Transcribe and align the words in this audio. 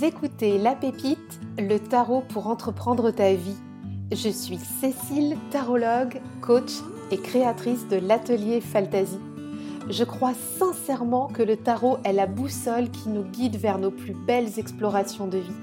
Écoutez 0.00 0.58
La 0.58 0.76
Pépite, 0.76 1.40
le 1.58 1.78
tarot 1.78 2.22
pour 2.28 2.46
entreprendre 2.46 3.10
ta 3.10 3.34
vie. 3.34 3.56
Je 4.12 4.28
suis 4.28 4.58
Cécile, 4.58 5.36
tarologue, 5.50 6.20
coach 6.40 6.70
et 7.10 7.16
créatrice 7.16 7.88
de 7.88 7.96
l'atelier 7.96 8.60
Fantasy. 8.60 9.18
Je 9.90 10.04
crois 10.04 10.34
sincèrement 10.58 11.26
que 11.26 11.42
le 11.42 11.56
tarot 11.56 11.98
est 12.04 12.12
la 12.12 12.26
boussole 12.26 12.90
qui 12.90 13.08
nous 13.08 13.24
guide 13.24 13.56
vers 13.56 13.78
nos 13.78 13.90
plus 13.90 14.14
belles 14.14 14.58
explorations 14.58 15.26
de 15.26 15.38
vie. 15.38 15.56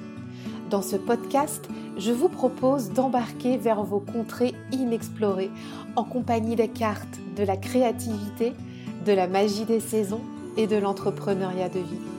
Dans 0.69 0.81
ce 0.81 0.97
podcast, 0.97 1.69
je 1.97 2.11
vous 2.11 2.29
propose 2.29 2.91
d'embarquer 2.91 3.55
vers 3.55 3.83
vos 3.83 4.01
contrées 4.01 4.53
inexplorées 4.73 5.51
en 5.95 6.03
compagnie 6.03 6.57
des 6.57 6.67
cartes, 6.67 7.19
de 7.37 7.43
la 7.43 7.55
créativité, 7.55 8.51
de 9.05 9.13
la 9.13 9.27
magie 9.27 9.65
des 9.65 9.79
saisons 9.79 10.21
et 10.57 10.67
de 10.67 10.75
l'entrepreneuriat 10.75 11.69
de 11.69 11.79
vie. 11.79 12.14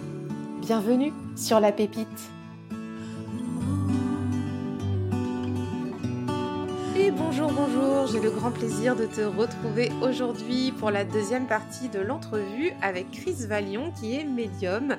Bienvenue 0.66 1.12
sur 1.36 1.60
la 1.60 1.70
pépite. 1.70 2.08
Et 6.96 7.12
bonjour, 7.12 7.52
bonjour, 7.52 8.08
j'ai 8.08 8.18
le 8.18 8.32
grand 8.32 8.50
plaisir 8.50 8.96
de 8.96 9.06
te 9.06 9.20
retrouver 9.20 9.92
aujourd'hui 10.02 10.72
pour 10.72 10.90
la 10.90 11.04
deuxième 11.04 11.46
partie 11.46 11.88
de 11.88 12.00
l'entrevue 12.00 12.72
avec 12.82 13.12
Chris 13.12 13.46
Valion 13.46 13.92
qui 13.92 14.16
est 14.16 14.24
médium. 14.24 14.96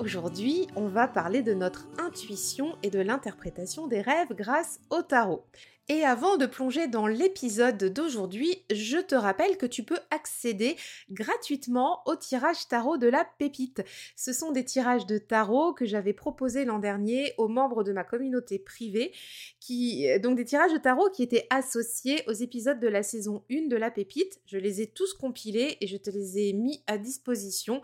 Aujourd'hui, 0.00 0.66
on 0.74 0.88
va 0.88 1.06
parler 1.06 1.42
de 1.42 1.54
notre 1.54 1.86
intuition 1.98 2.76
et 2.82 2.90
de 2.90 2.98
l'interprétation 2.98 3.86
des 3.86 4.00
rêves 4.00 4.34
grâce 4.34 4.80
au 4.90 5.02
tarot. 5.02 5.44
Et 5.88 6.02
avant 6.02 6.38
de 6.38 6.46
plonger 6.46 6.88
dans 6.88 7.06
l'épisode 7.06 7.92
d'aujourd'hui, 7.92 8.64
je 8.72 8.96
te 8.96 9.14
rappelle 9.14 9.58
que 9.58 9.66
tu 9.66 9.82
peux 9.82 9.98
accéder 10.10 10.76
gratuitement 11.10 12.00
au 12.06 12.16
tirage 12.16 12.68
tarot 12.68 12.96
de 12.96 13.06
la 13.06 13.26
pépite. 13.38 13.82
Ce 14.16 14.32
sont 14.32 14.50
des 14.50 14.64
tirages 14.64 15.04
de 15.04 15.18
tarot 15.18 15.74
que 15.74 15.84
j'avais 15.84 16.14
proposés 16.14 16.64
l'an 16.64 16.78
dernier 16.78 17.34
aux 17.36 17.48
membres 17.48 17.84
de 17.84 17.92
ma 17.92 18.02
communauté 18.02 18.58
privée, 18.58 19.12
qui 19.60 20.06
donc 20.20 20.36
des 20.36 20.46
tirages 20.46 20.72
de 20.72 20.78
tarot 20.78 21.10
qui 21.10 21.22
étaient 21.22 21.46
associés 21.50 22.22
aux 22.28 22.32
épisodes 22.32 22.80
de 22.80 22.88
la 22.88 23.02
saison 23.02 23.44
1 23.50 23.68
de 23.68 23.76
la 23.76 23.90
pépite. 23.90 24.40
Je 24.46 24.56
les 24.56 24.80
ai 24.80 24.86
tous 24.86 25.12
compilés 25.12 25.76
et 25.82 25.86
je 25.86 25.98
te 25.98 26.08
les 26.08 26.38
ai 26.38 26.54
mis 26.54 26.82
à 26.86 26.96
disposition 26.96 27.82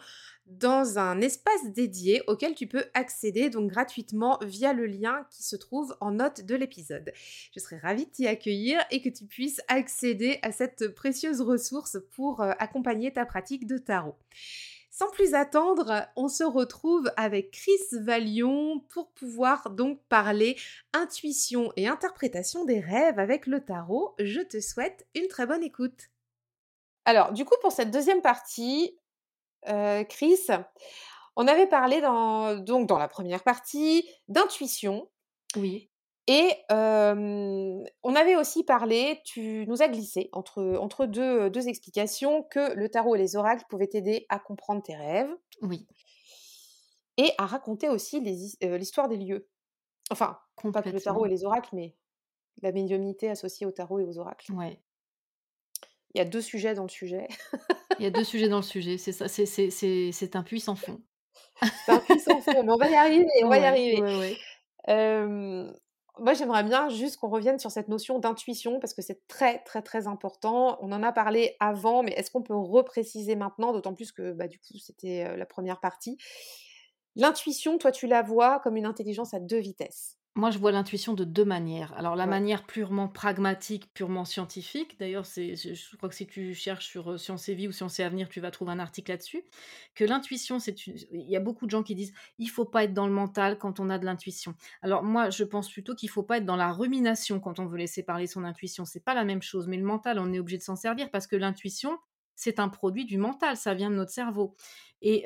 dans 0.51 0.99
un 0.99 1.21
espace 1.21 1.65
dédié 1.67 2.23
auquel 2.27 2.55
tu 2.55 2.67
peux 2.67 2.85
accéder 2.95 3.51
donc 3.51 3.71
gratuitement 3.71 4.39
via 4.43 4.73
le 4.73 4.87
lien 4.87 5.27
qui 5.31 5.43
se 5.43 5.57
trouve 5.57 5.97
en 6.01 6.11
note 6.13 6.45
de 6.45 6.55
l'épisode. 6.57 7.13
Je 7.55 7.61
serais 7.61 7.79
ravie 7.79 8.07
de 8.07 8.11
t'y 8.11 8.27
accueillir 8.27 8.81
et 8.91 9.01
que 9.01 9.09
tu 9.09 9.25
puisses 9.25 9.61
accéder 9.69 10.39
à 10.43 10.53
cette 10.53 10.89
précieuse 10.95 11.41
ressource 11.41 11.99
pour 12.17 12.41
euh, 12.41 12.53
accompagner 12.59 13.13
ta 13.13 13.25
pratique 13.25 13.67
de 13.67 13.79
tarot. 13.79 14.17
Sans 14.91 15.09
plus 15.11 15.35
attendre, 15.35 16.07
on 16.17 16.29
se 16.29 16.43
retrouve 16.43 17.11
avec 17.17 17.53
Chris 17.53 18.01
Valion 18.03 18.81
pour 18.91 19.13
pouvoir 19.13 19.71
donc 19.71 20.01
parler 20.09 20.57
intuition 20.93 21.73
et 21.77 21.87
interprétation 21.87 22.65
des 22.65 22.81
rêves 22.81 23.19
avec 23.19 23.47
le 23.47 23.65
tarot. 23.65 24.15
Je 24.19 24.41
te 24.41 24.61
souhaite 24.61 25.07
une 25.15 25.29
très 25.29 25.47
bonne 25.47 25.63
écoute. 25.63 26.11
Alors, 27.07 27.33
du 27.33 27.45
coup, 27.45 27.55
pour 27.63 27.73
cette 27.73 27.91
deuxième 27.91 28.21
partie, 28.21 29.00
Chris, 30.09 30.47
on 31.37 31.47
avait 31.47 31.67
parlé 31.67 32.01
dans, 32.01 32.57
donc 32.57 32.89
dans 32.89 32.99
la 32.99 33.09
première 33.09 33.43
partie 33.43 34.09
d'intuition. 34.29 35.09
Oui. 35.57 35.91
Et 36.27 36.53
on 36.71 38.15
avait 38.15 38.37
aussi 38.37 38.63
parlé, 38.63 39.21
tu 39.25 39.67
nous 39.67 39.83
as 39.83 39.89
glissé 39.89 40.29
entre, 40.33 40.77
entre 40.81 41.07
deux, 41.07 41.51
deux 41.51 41.69
explications, 41.69 42.45
que 42.45 42.73
le 42.75 42.89
tarot 42.89 43.17
et 43.17 43.19
les 43.19 43.35
oracles 43.35 43.65
pouvaient 43.69 43.89
t'aider 43.89 44.27
à 44.29 44.39
comprendre 44.39 44.83
tes 44.83 44.95
rêves. 44.95 45.35
Oui. 45.63 45.89
Et 47.17 47.33
à 47.39 47.47
raconter 47.47 47.89
aussi 47.89 48.21
l'histoire 48.21 49.09
des 49.09 49.17
lieux. 49.17 49.49
Enfin, 50.11 50.39
pas 50.73 50.83
que 50.83 50.91
le 50.91 51.01
tarot 51.01 51.27
et 51.27 51.29
les 51.29 51.45
oracles, 51.45 51.71
mais 51.73 51.97
la 52.63 52.73
médiumnité 52.73 53.29
associée 53.29 53.67
au 53.67 53.73
tarot 53.73 53.99
et 53.99 54.05
aux 54.05 54.19
oracles. 54.19 54.53
Ouais. 54.53 54.81
Il 56.15 56.19
y 56.19 56.21
a 56.21 56.25
deux 56.25 56.43
sujets 56.43 56.75
dans 56.75 56.85
le 56.85 56.89
sujet. 56.89 57.29
Il 58.01 58.05
y 58.05 58.07
a 58.07 58.11
deux 58.11 58.25
sujets 58.25 58.49
dans 58.49 58.57
le 58.57 58.63
sujet, 58.63 58.97
c'est 58.97 59.13
ça, 59.13 59.29
c'est 59.29 60.37
un 60.37 60.43
puissant 60.43 60.75
fond. 60.75 61.01
C'est 61.85 61.93
un 61.93 61.99
puissant 61.99 62.41
fond, 62.41 62.63
mais 62.65 62.73
on 62.73 62.77
va 62.77 62.89
y 62.89 62.95
arriver, 62.95 63.29
on 63.45 63.49
va 63.49 63.59
y 63.59 63.65
arriver. 63.65 64.01
moi, 66.19 66.33
j'aimerais 66.33 66.65
bien 66.65 66.89
juste 66.89 67.19
qu'on 67.19 67.29
revienne 67.29 67.59
sur 67.59 67.71
cette 67.71 67.89
notion 67.89 68.19
d'intuition 68.19 68.81
parce 68.81 68.95
que 68.95 69.03
c'est 69.03 69.27
très, 69.29 69.59
très, 69.65 69.83
très 69.83 70.07
important. 70.07 70.79
On 70.81 70.93
en 70.93 71.03
a 71.03 71.13
parlé 71.13 71.57
avant, 71.61 72.03
mais 72.03 72.13
est-ce 72.13 72.31
qu'on 72.31 72.43
peut 72.43 72.57
repréciser 72.57 73.37
maintenant, 73.37 73.75
d'autant 73.75 73.93
plus 73.93 74.13
que 74.13 74.33
bah, 74.33 74.49
du 74.49 74.59
coup, 74.59 74.79
c'était 74.79 75.37
la 75.37 75.45
première 75.45 75.79
partie. 75.79 76.17
L'intuition, 77.17 77.77
toi, 77.77 77.93
tu 77.93 78.07
la 78.07 78.23
vois 78.23 78.61
comme 78.61 78.79
une 78.79 78.87
intelligence 78.87 79.35
à 79.35 79.41
deux 79.41 79.59
vitesses. 79.59 80.20
Moi, 80.37 80.53
je 80.53 80.59
vois 80.59 80.71
l'intuition 80.71 81.13
de 81.15 81.25
deux 81.25 81.45
manières. 81.45 81.93
Alors, 81.95 82.15
la 82.15 82.27
manière 82.27 82.65
purement 82.65 83.09
pragmatique, 83.09 83.93
purement 83.93 84.25
scientifique, 84.25 84.97
d'ailleurs, 85.01 85.27
c'est, 85.27 85.57
je 85.57 85.97
crois 85.97 86.09
que 86.09 86.15
si 86.15 86.29
tu 86.29 86.55
cherches 86.55 86.87
sur 86.87 87.19
Science 87.19 87.49
et 87.49 87.55
Vie 87.55 87.67
ou 87.67 87.73
Science 87.73 87.99
et 87.99 88.05
Avenir, 88.05 88.29
tu 88.29 88.41
vas 88.41 88.53
trouver 88.53 88.71
un 88.71 88.79
article 88.79 89.11
là-dessus, 89.11 89.43
que 89.97 90.05
l'intuition, 90.05 90.61
c'est 90.61 90.87
il 90.87 91.29
y 91.29 91.35
a 91.35 91.41
beaucoup 91.41 91.67
de 91.67 91.71
gens 91.73 91.83
qui 91.83 91.97
disent 91.97 92.15
il 92.39 92.47
faut 92.49 92.65
pas 92.65 92.85
être 92.85 92.95
dans 92.95 93.09
le 93.09 93.13
mental 93.13 93.59
quand 93.59 93.81
on 93.81 93.91
a 93.91 93.99
de 93.99 94.05
l'intuition. 94.05 94.55
Alors, 94.83 95.03
moi, 95.03 95.31
je 95.31 95.43
pense 95.43 95.69
plutôt 95.69 95.97
qu'il 95.97 96.09
faut 96.09 96.23
pas 96.23 96.37
être 96.39 96.47
dans 96.47 96.57
la 96.57 96.73
rumination 96.73 97.41
quand 97.41 97.59
on 97.59 97.67
veut 97.67 97.79
laisser 97.79 98.05
parler 98.05 98.29
son 98.29 98.45
intuition. 98.45 98.85
C'est 98.85 99.05
pas 99.05 99.15
la 99.15 99.25
même 99.25 99.43
chose, 99.43 99.67
mais 99.67 99.79
le 99.79 99.85
mental, 99.85 100.21
on 100.21 100.33
est 100.33 100.39
obligé 100.39 100.59
de 100.59 100.63
s'en 100.63 100.77
servir 100.77 101.11
parce 101.11 101.27
que 101.27 101.35
l'intuition, 101.35 101.99
c'est 102.37 102.61
un 102.61 102.69
produit 102.69 103.05
du 103.05 103.19
mental, 103.19 103.57
ça 103.57 103.75
vient 103.75 103.91
de 103.91 103.97
notre 103.97 104.13
cerveau. 104.13 104.55
Et 105.03 105.25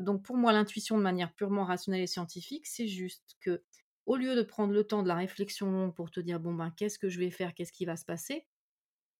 donc, 0.00 0.22
pour 0.24 0.36
moi, 0.38 0.52
l'intuition 0.52 0.96
de 0.96 1.02
manière 1.02 1.34
purement 1.34 1.64
rationnelle 1.64 2.00
et 2.02 2.06
scientifique, 2.06 2.66
c'est 2.66 2.88
juste 2.88 3.36
que 3.40 3.62
au 4.06 4.16
lieu 4.16 4.34
de 4.34 4.42
prendre 4.42 4.72
le 4.72 4.84
temps 4.84 5.02
de 5.02 5.08
la 5.08 5.16
réflexion 5.16 5.70
longue 5.70 5.94
pour 5.94 6.10
te 6.10 6.20
dire 6.20 6.40
bon 6.40 6.54
ben 6.54 6.72
qu'est-ce 6.76 6.98
que 6.98 7.08
je 7.08 7.18
vais 7.18 7.30
faire, 7.30 7.54
qu'est-ce 7.54 7.72
qui 7.72 7.84
va 7.84 7.96
se 7.96 8.04
passer, 8.04 8.46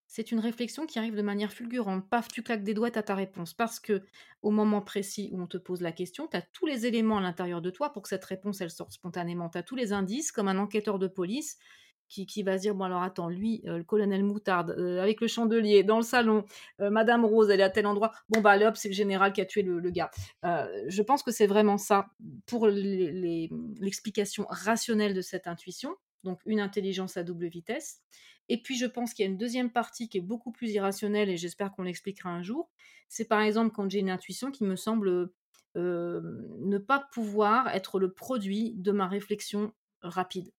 c'est 0.07 0.31
une 0.31 0.39
réflexion 0.39 0.85
qui 0.85 0.99
arrive 0.99 1.15
de 1.15 1.21
manière 1.21 1.51
fulgurante. 1.51 2.09
Paf, 2.09 2.29
tu 2.29 2.41
claques 2.41 2.63
des 2.63 2.73
doigts, 2.73 2.97
à 2.97 3.03
ta 3.03 3.13
réponse. 3.13 3.53
Parce 3.53 3.79
que 3.79 4.03
au 4.41 4.51
moment 4.51 4.81
précis 4.81 5.29
où 5.33 5.41
on 5.41 5.47
te 5.47 5.57
pose 5.57 5.81
la 5.81 5.91
question, 5.91 6.27
tu 6.27 6.37
as 6.37 6.41
tous 6.41 6.65
les 6.65 6.85
éléments 6.85 7.17
à 7.17 7.21
l'intérieur 7.21 7.61
de 7.61 7.69
toi 7.69 7.91
pour 7.91 8.03
que 8.03 8.09
cette 8.09 8.23
réponse 8.23 8.61
elle 8.61 8.71
sorte 8.71 8.93
spontanément. 8.93 9.49
Tu 9.49 9.57
as 9.57 9.63
tous 9.63 9.75
les 9.75 9.91
indices 9.91 10.31
comme 10.31 10.47
un 10.47 10.57
enquêteur 10.57 10.97
de 10.97 11.07
police 11.07 11.57
qui, 12.07 12.43
va 12.43 12.57
se 12.57 12.63
dire 12.63 12.75
bon 12.75 12.85
alors 12.85 13.01
attends 13.01 13.29
lui 13.29 13.61
euh, 13.65 13.77
le 13.77 13.83
colonel 13.83 14.23
Moutarde 14.23 14.75
euh, 14.77 15.01
avec 15.01 15.21
le 15.21 15.27
chandelier 15.27 15.83
dans 15.83 15.97
le 15.97 16.03
salon 16.03 16.45
euh, 16.79 16.89
Madame 16.89 17.25
Rose 17.25 17.49
elle 17.49 17.59
est 17.59 17.63
à 17.63 17.69
tel 17.69 17.85
endroit. 17.85 18.11
Bon 18.29 18.41
bah 18.41 18.57
hop 18.65 18.77
c'est 18.77 18.87
le 18.87 18.93
général 18.93 19.33
qui 19.33 19.41
a 19.41 19.45
tué 19.45 19.61
le, 19.61 19.89
gars. 19.89 20.09
Je 20.43 21.01
pense 21.01 21.23
que 21.23 21.31
c'est 21.31 21.47
vraiment 21.47 21.77
ça 21.77 22.07
pour 22.45 22.67
l'explication 22.67 24.45
rationnelle 24.49 25.13
de 25.13 25.21
cette 25.21 25.47
intuition. 25.47 25.95
Donc 26.23 26.39
une 26.45 26.59
intelligence 26.59 27.17
à 27.17 27.23
double 27.23 27.47
vitesse. 27.47 28.01
Et 28.49 28.61
puis 28.61 28.77
je 28.77 28.85
pense 28.85 29.13
qu'il 29.13 29.25
y 29.25 29.27
a 29.27 29.31
une 29.31 29.37
deuxième 29.37 29.71
partie 29.71 30.07
qui 30.09 30.17
est 30.17 30.21
beaucoup 30.21 30.51
plus 30.51 30.71
irrationnelle 30.71 31.29
et 31.29 31.37
j'espère 31.37 31.71
qu'on 31.71 31.83
l'expliquera 31.83 32.29
un 32.29 32.41
jour. 32.41 32.69
C'est 33.09 33.27
par 33.27 33.41
exemple 33.41 33.71
quand 33.73 33.89
j'ai 33.89 33.99
une 33.99 34.09
intuition 34.09 34.51
qui 34.51 34.63
me 34.63 34.75
semble 34.75 35.29
ne 35.75 36.77
pas 36.79 37.07
pouvoir 37.11 37.67
être 37.75 37.99
le 37.99 38.11
produit 38.11 38.73
de 38.77 38.91
ma 38.91 39.07
réflexion 39.07 39.73
rapide 40.01 40.51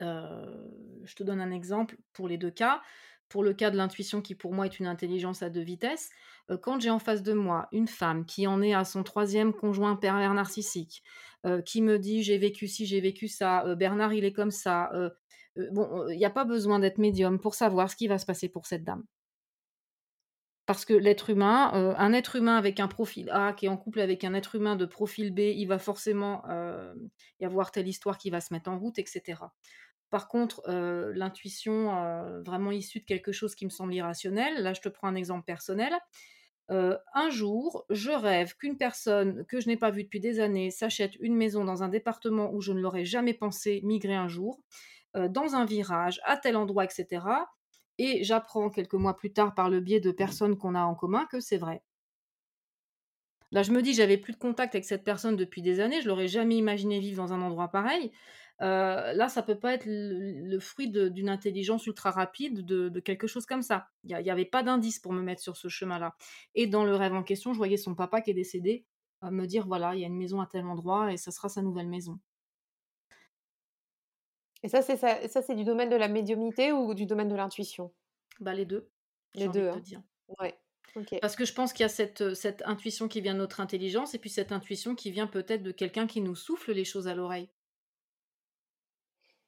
je 0.00 1.14
te 1.14 1.22
donne 1.22 1.40
un 1.40 1.50
exemple 1.50 1.96
pour 2.12 2.28
les 2.28 2.38
deux 2.38 2.50
cas. 2.50 2.80
Pour 3.28 3.42
le 3.42 3.52
cas 3.52 3.72
de 3.72 3.76
l'intuition 3.76 4.22
qui 4.22 4.36
pour 4.36 4.52
moi 4.52 4.66
est 4.66 4.78
une 4.78 4.86
intelligence 4.86 5.42
à 5.42 5.50
deux 5.50 5.62
vitesses, 5.62 6.10
quand 6.62 6.78
j'ai 6.78 6.90
en 6.90 7.00
face 7.00 7.24
de 7.24 7.32
moi 7.32 7.66
une 7.72 7.88
femme 7.88 8.24
qui 8.24 8.46
en 8.46 8.62
est 8.62 8.72
à 8.72 8.84
son 8.84 9.02
troisième 9.02 9.52
conjoint 9.52 9.96
pervers 9.96 10.32
narcissique, 10.32 11.02
qui 11.64 11.82
me 11.82 11.98
dit 11.98 12.22
j'ai 12.22 12.38
vécu 12.38 12.68
ci, 12.68 12.86
j'ai 12.86 13.00
vécu 13.00 13.26
ça, 13.26 13.74
Bernard 13.74 14.12
il 14.12 14.24
est 14.24 14.32
comme 14.32 14.52
ça, 14.52 14.92
bon, 15.72 16.06
il 16.08 16.18
n'y 16.18 16.24
a 16.24 16.30
pas 16.30 16.44
besoin 16.44 16.78
d'être 16.78 16.98
médium 16.98 17.40
pour 17.40 17.56
savoir 17.56 17.90
ce 17.90 17.96
qui 17.96 18.06
va 18.06 18.18
se 18.18 18.26
passer 18.26 18.48
pour 18.48 18.66
cette 18.66 18.84
dame. 18.84 19.02
Parce 20.66 20.84
que 20.84 20.94
l'être 20.94 21.30
humain, 21.30 21.70
un 21.96 22.12
être 22.12 22.34
humain 22.34 22.56
avec 22.56 22.80
un 22.80 22.88
profil 22.88 23.30
A 23.30 23.52
qui 23.52 23.66
est 23.66 23.68
en 23.68 23.76
couple 23.76 24.00
avec 24.00 24.24
un 24.24 24.34
être 24.34 24.56
humain 24.56 24.74
de 24.74 24.84
profil 24.84 25.32
B, 25.32 25.38
il 25.38 25.66
va 25.66 25.78
forcément 25.78 26.42
y 27.40 27.44
avoir 27.44 27.70
telle 27.70 27.86
histoire 27.86 28.18
qui 28.18 28.30
va 28.30 28.40
se 28.40 28.52
mettre 28.52 28.68
en 28.68 28.78
route, 28.78 28.98
etc. 28.98 29.42
Par 30.10 30.26
contre, 30.26 30.62
l'intuition 31.14 32.42
vraiment 32.44 32.72
issue 32.72 32.98
de 32.98 33.04
quelque 33.04 33.30
chose 33.30 33.54
qui 33.54 33.64
me 33.64 33.70
semble 33.70 33.94
irrationnel, 33.94 34.62
là 34.62 34.72
je 34.74 34.80
te 34.80 34.88
prends 34.88 35.06
un 35.06 35.14
exemple 35.14 35.44
personnel. 35.44 35.92
un 36.68 37.30
jour, 37.30 37.86
je 37.90 38.10
rêve 38.10 38.56
qu'une 38.56 38.76
personne 38.76 39.44
que 39.46 39.60
je 39.60 39.68
n'ai 39.68 39.76
pas 39.76 39.92
vue 39.92 40.02
depuis 40.02 40.20
des 40.20 40.40
années 40.40 40.72
s'achète 40.72 41.14
une 41.20 41.36
maison 41.36 41.64
dans 41.64 41.84
un 41.84 41.88
département 41.88 42.52
où 42.52 42.60
je 42.60 42.72
ne 42.72 42.80
l'aurais 42.80 43.04
jamais 43.04 43.34
pensé 43.34 43.82
migrer 43.84 44.16
un 44.16 44.26
jour, 44.26 44.60
dans 45.14 45.54
un 45.54 45.64
virage, 45.64 46.20
à 46.24 46.36
tel 46.36 46.56
endroit, 46.56 46.84
etc. 46.84 47.24
Et 47.98 48.24
j'apprends 48.24 48.70
quelques 48.70 48.94
mois 48.94 49.16
plus 49.16 49.32
tard 49.32 49.54
par 49.54 49.70
le 49.70 49.80
biais 49.80 50.00
de 50.00 50.10
personnes 50.10 50.56
qu'on 50.58 50.74
a 50.74 50.82
en 50.82 50.94
commun 50.94 51.26
que 51.30 51.40
c'est 51.40 51.56
vrai. 51.56 51.82
Là, 53.52 53.62
je 53.62 53.72
me 53.72 53.80
dis, 53.80 53.94
j'avais 53.94 54.18
plus 54.18 54.32
de 54.32 54.38
contact 54.38 54.74
avec 54.74 54.84
cette 54.84 55.04
personne 55.04 55.36
depuis 55.36 55.62
des 55.62 55.80
années, 55.80 56.02
je 56.02 56.08
l'aurais 56.08 56.28
jamais 56.28 56.56
imaginé 56.56 56.98
vivre 56.98 57.22
dans 57.22 57.32
un 57.32 57.40
endroit 57.42 57.68
pareil. 57.68 58.10
Là, 58.60 59.28
ça 59.28 59.42
peut 59.42 59.58
pas 59.58 59.74
être 59.74 59.84
le, 59.86 60.58
fruit 60.58 60.90
d'une 60.90 61.28
intelligence 61.28 61.86
ultra 61.86 62.10
rapide, 62.10 62.64
de, 62.64 63.00
quelque 63.00 63.26
chose 63.26 63.46
comme 63.46 63.62
ça. 63.62 63.88
Il 64.04 64.16
n'y 64.16 64.30
avait 64.30 64.44
pas 64.44 64.62
d'indice 64.62 64.98
pour 64.98 65.12
me 65.12 65.22
mettre 65.22 65.42
sur 65.42 65.56
ce 65.56 65.68
chemin-là. 65.68 66.16
Et 66.54 66.66
dans 66.66 66.84
le 66.84 66.94
rêve 66.94 67.14
en 67.14 67.22
question, 67.22 67.52
je 67.52 67.58
voyais 67.58 67.76
son 67.76 67.94
papa 67.94 68.20
qui 68.20 68.30
est 68.30 68.34
décédé 68.34 68.84
me 69.22 69.46
dire: 69.46 69.66
«Voilà, 69.66 69.94
il 69.94 70.00
y 70.00 70.04
a 70.04 70.08
une 70.08 70.16
maison 70.16 70.40
à 70.40 70.46
tel 70.46 70.66
endroit 70.66 71.12
et 71.12 71.16
ça 71.16 71.30
sera 71.30 71.48
sa 71.48 71.62
nouvelle 71.62 71.88
maison». 71.88 72.18
Et 74.62 74.68
ça, 74.68 74.82
c'est 74.82 74.96
ça 74.96 75.26
ça, 75.28 75.42
c'est 75.42 75.54
du 75.54 75.64
domaine 75.64 75.88
de 75.90 75.96
la 75.96 76.08
médiumnité 76.08 76.72
ou 76.72 76.94
du 76.94 77.06
domaine 77.06 77.28
de 77.28 77.36
l'intuition? 77.36 77.94
Bah, 78.40 78.54
les 78.54 78.64
2, 78.66 78.90
Les 79.34 79.42
j'ai 79.42 79.48
envie 79.48 79.60
2, 79.60 79.60
de 79.62 79.70
te 79.70 79.78
hein? 79.78 79.80
dire. 79.80 80.02
Ouais. 80.38 80.58
Parce 81.20 81.36
que 81.36 81.44
je 81.44 81.52
pense 81.52 81.72
qu'il 81.72 81.82
y 81.82 81.86
a 81.86 81.88
cette, 81.90 82.22
intuition 82.64 83.08
qui 83.08 83.20
vient 83.20 83.34
de 83.34 83.38
notre 83.38 83.60
intelligence 83.60 84.14
et 84.14 84.18
puis 84.18 84.30
cette 84.30 84.52
intuition 84.52 84.94
qui 84.94 85.10
vient 85.10 85.26
peut-être 85.26 85.62
de 85.62 85.72
quelqu'un 85.72 86.06
qui 86.06 86.20
nous 86.22 86.34
souffle 86.34 86.72
les 86.72 86.84
choses 86.84 87.06
à 87.08 87.14
l'oreille. 87.14 87.50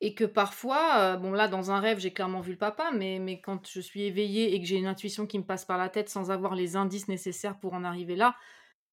Et 0.00 0.14
que 0.14 0.25
parfois, 0.25 1.16
bon 1.16 1.32
là 1.32 1.49
dans 1.49 1.70
un 1.72 1.81
rêve, 1.81 1.99
j'ai 1.99 2.12
clairement 2.12 2.40
vu 2.40 2.52
le 2.52 2.58
papa, 2.58 2.90
mais 2.93 3.19
mais 3.19 3.40
quand 3.40 3.66
je 3.69 3.81
suis 3.81 4.02
éveillée 4.02 4.54
et 4.54 4.61
que 4.61 4.66
j'ai 4.66 4.76
une 4.76 4.87
intuition 4.87 5.26
qui 5.26 5.38
me 5.38 5.44
passe 5.44 5.64
par 5.64 5.76
la 5.78 5.88
tête 5.88 6.08
sans 6.08 6.31
avoir 6.31 6.54
les 6.54 6.76
indices 6.76 7.08
nécessaires 7.08 7.58
pour 7.58 7.75
en 7.75 7.82
arriver 7.82 8.14
là, 8.14 8.37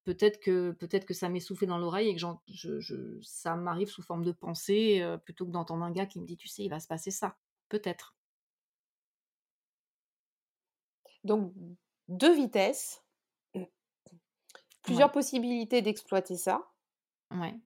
peut-être 0.06 0.40
que 0.42 0.72
peut-être 0.74 1.06
que 1.06 1.13
ça 1.16 1.30
m'est 1.30 1.40
soufflé 1.42 1.68
dans 1.68 1.78
l'oreille 1.80 2.10
et 2.10 2.13
que 2.16 2.19
j'en 2.22 2.42
je 2.48 2.80
je 2.80 3.19
ça 3.24 3.56
m'arrive 3.57 3.90
sous 3.90 4.04
forme 4.04 4.24
de 4.25 4.31
pensée, 4.34 5.02
heu, 5.04 5.18
plutôt 5.19 5.46
que 5.48 5.52
d'entendre 5.52 5.84
un 5.86 5.92
gars 5.92 6.06
qui 6.07 6.19
me 6.22 6.25
dit: 6.28 6.38
«Tu 6.38 6.48
sais, 6.50 6.63
il 6.63 6.69
va 6.69 6.80
se 6.80 6.88
passer 6.88 7.12
ça». 7.12 7.38
Peut-être. 7.69 8.16
Donc 11.25 11.54
2 12.07 12.34
vitesses, 12.34 13.04
plusieurs 14.84 15.12
Ouais, 15.12 15.12
possibilités 15.12 15.81
d'exploiter 15.81 16.38
ça, 16.38 16.72
ouais. 17.31 17.60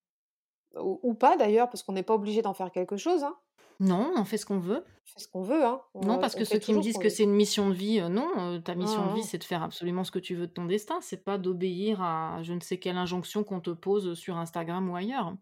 ou 0.76 1.00
ou 1.04 1.14
pas 1.14 1.38
d'ailleurs, 1.38 1.70
parce 1.70 1.84
qu'on 1.84 1.94
n'est 1.94 2.02
pas 2.04 2.16
obligé 2.16 2.42
d'en 2.42 2.54
faire 2.56 2.72
quelque 2.72 2.98
chose, 2.98 3.24
hein. 3.24 3.38
Non, 3.80 4.14
on 4.16 4.26
fait 4.26 4.38
ce 4.38 4.46
qu'on 4.46 4.60
veut. 4.60 4.86
On 4.86 5.08
fait 5.14 5.20
ce 5.20 5.28
qu'on 5.28 5.42
veut, 5.44 5.66
hein. 5.66 5.82
Non, 6.02 6.18
On 6.18 6.20
parce 6.20 6.36
que 6.36 6.46
ceux 6.46 6.60
qui 6.60 6.74
me 6.74 6.80
disent 6.80 6.98
que 6.98 7.10
c'est 7.10 7.24
une 7.24 7.34
mission 7.34 7.70
de 7.70 7.74
vie, 7.76 8.00
heu, 8.00 8.08
non, 8.08 8.56
heu, 8.56 8.62
ta 8.62 8.74
mission 8.76 9.06
de 9.06 9.12
vie, 9.12 9.24
c'est 9.24 9.38
de 9.38 9.44
faire 9.44 9.64
absolument 9.64 10.04
ce 10.06 10.12
que 10.12 10.20
tu 10.20 10.34
veux 10.36 10.48
de 10.48 10.52
ton 10.54 10.66
destin. 10.66 11.00
C'est 11.02 11.24
pas 11.26 11.38
d'obéir 11.38 12.02
à 12.02 12.42
je 12.44 12.54
ne 12.54 12.62
sais 12.62 12.80
quelle 12.80 12.96
injonction 12.98 13.44
qu'on 13.44 13.60
te 13.60 13.70
pose, 13.72 14.14
sur 14.14 14.38
Instagram 14.38 14.90
ou 14.90 14.96
ailleurs. 14.96 15.36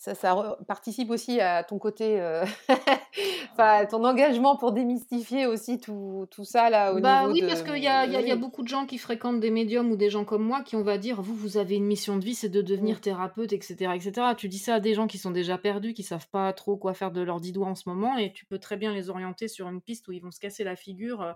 Ça 0.00 0.14
ça 0.14 0.56
participe 0.68 1.10
aussi 1.10 1.40
à 1.40 1.64
ton 1.64 1.78
côté, 1.80 2.20
heu, 2.20 2.42
enfin 3.52 3.64
à 3.80 3.86
ton 3.86 4.04
engagement 4.04 4.56
pour 4.56 4.70
démystifier 4.72 5.46
aussi 5.46 5.80
tout 5.80 6.26
tout 6.30 6.44
ça 6.44 6.70
là 6.70 6.94
au 6.94 7.00
Bah 7.00 7.28
niveau 7.28 7.32
oui, 7.32 7.42
de, 7.42 7.46
parce 7.46 7.62
qu'il 7.62 7.76
y 7.78 7.86
a 7.86 8.06
il 8.06 8.12
y 8.12 8.16
a 8.16 8.20
il 8.22 8.26
y 8.26 8.30
a 8.30 8.36
oui. 8.36 8.36
beaucoup 8.36 8.62
de 8.62 8.68
gens 8.68 8.86
qui 8.86 8.96
fréquentent 8.96 9.40
des 9.40 9.50
médiums 9.50 9.90
ou 9.90 9.96
des 9.96 10.08
gens 10.08 10.24
comme 10.24 10.42
moi 10.42 10.62
qui, 10.62 10.74
on 10.74 10.82
va 10.82 10.96
dire: 10.96 11.20
«Vous, 11.20 11.34
vous 11.34 11.58
avez 11.58 11.76
une 11.76 11.84
mission 11.84 12.16
de 12.16 12.24
vie, 12.24 12.34
c'est 12.34 12.48
de 12.48 12.62
devenir 12.62 13.00
thérapeute» 13.02 13.52
et 13.52 13.60
cetera 13.60 13.94
et 13.96 14.00
cetera. 14.00 14.34
Tu 14.34 14.48
dis 14.48 14.58
ça 14.58 14.76
à 14.76 14.80
des 14.80 14.94
gens 14.94 15.06
qui 15.06 15.18
sont 15.18 15.30
déjà 15.30 15.58
perdus, 15.58 15.92
qui 15.92 16.02
savent 16.02 16.28
pas 16.30 16.50
trop 16.54 16.78
quoi 16.78 16.94
faire 16.94 17.10
de 17.12 17.20
leurs 17.20 17.40
10 17.42 17.52
doigts 17.52 17.68
en 17.68 17.74
ce 17.74 17.88
moment 17.90 18.16
et 18.16 18.32
tu 18.32 18.46
peux 18.46 18.58
très 18.58 18.78
bien 18.78 18.94
les 18.94 19.10
orienter 19.10 19.48
sur 19.48 19.68
une 19.68 19.82
piste 19.82 20.08
où 20.08 20.12
ils 20.12 20.22
vont 20.22 20.30
se 20.30 20.40
casser 20.40 20.64
la 20.64 20.76
figure, 20.76 21.20
heu, 21.22 21.32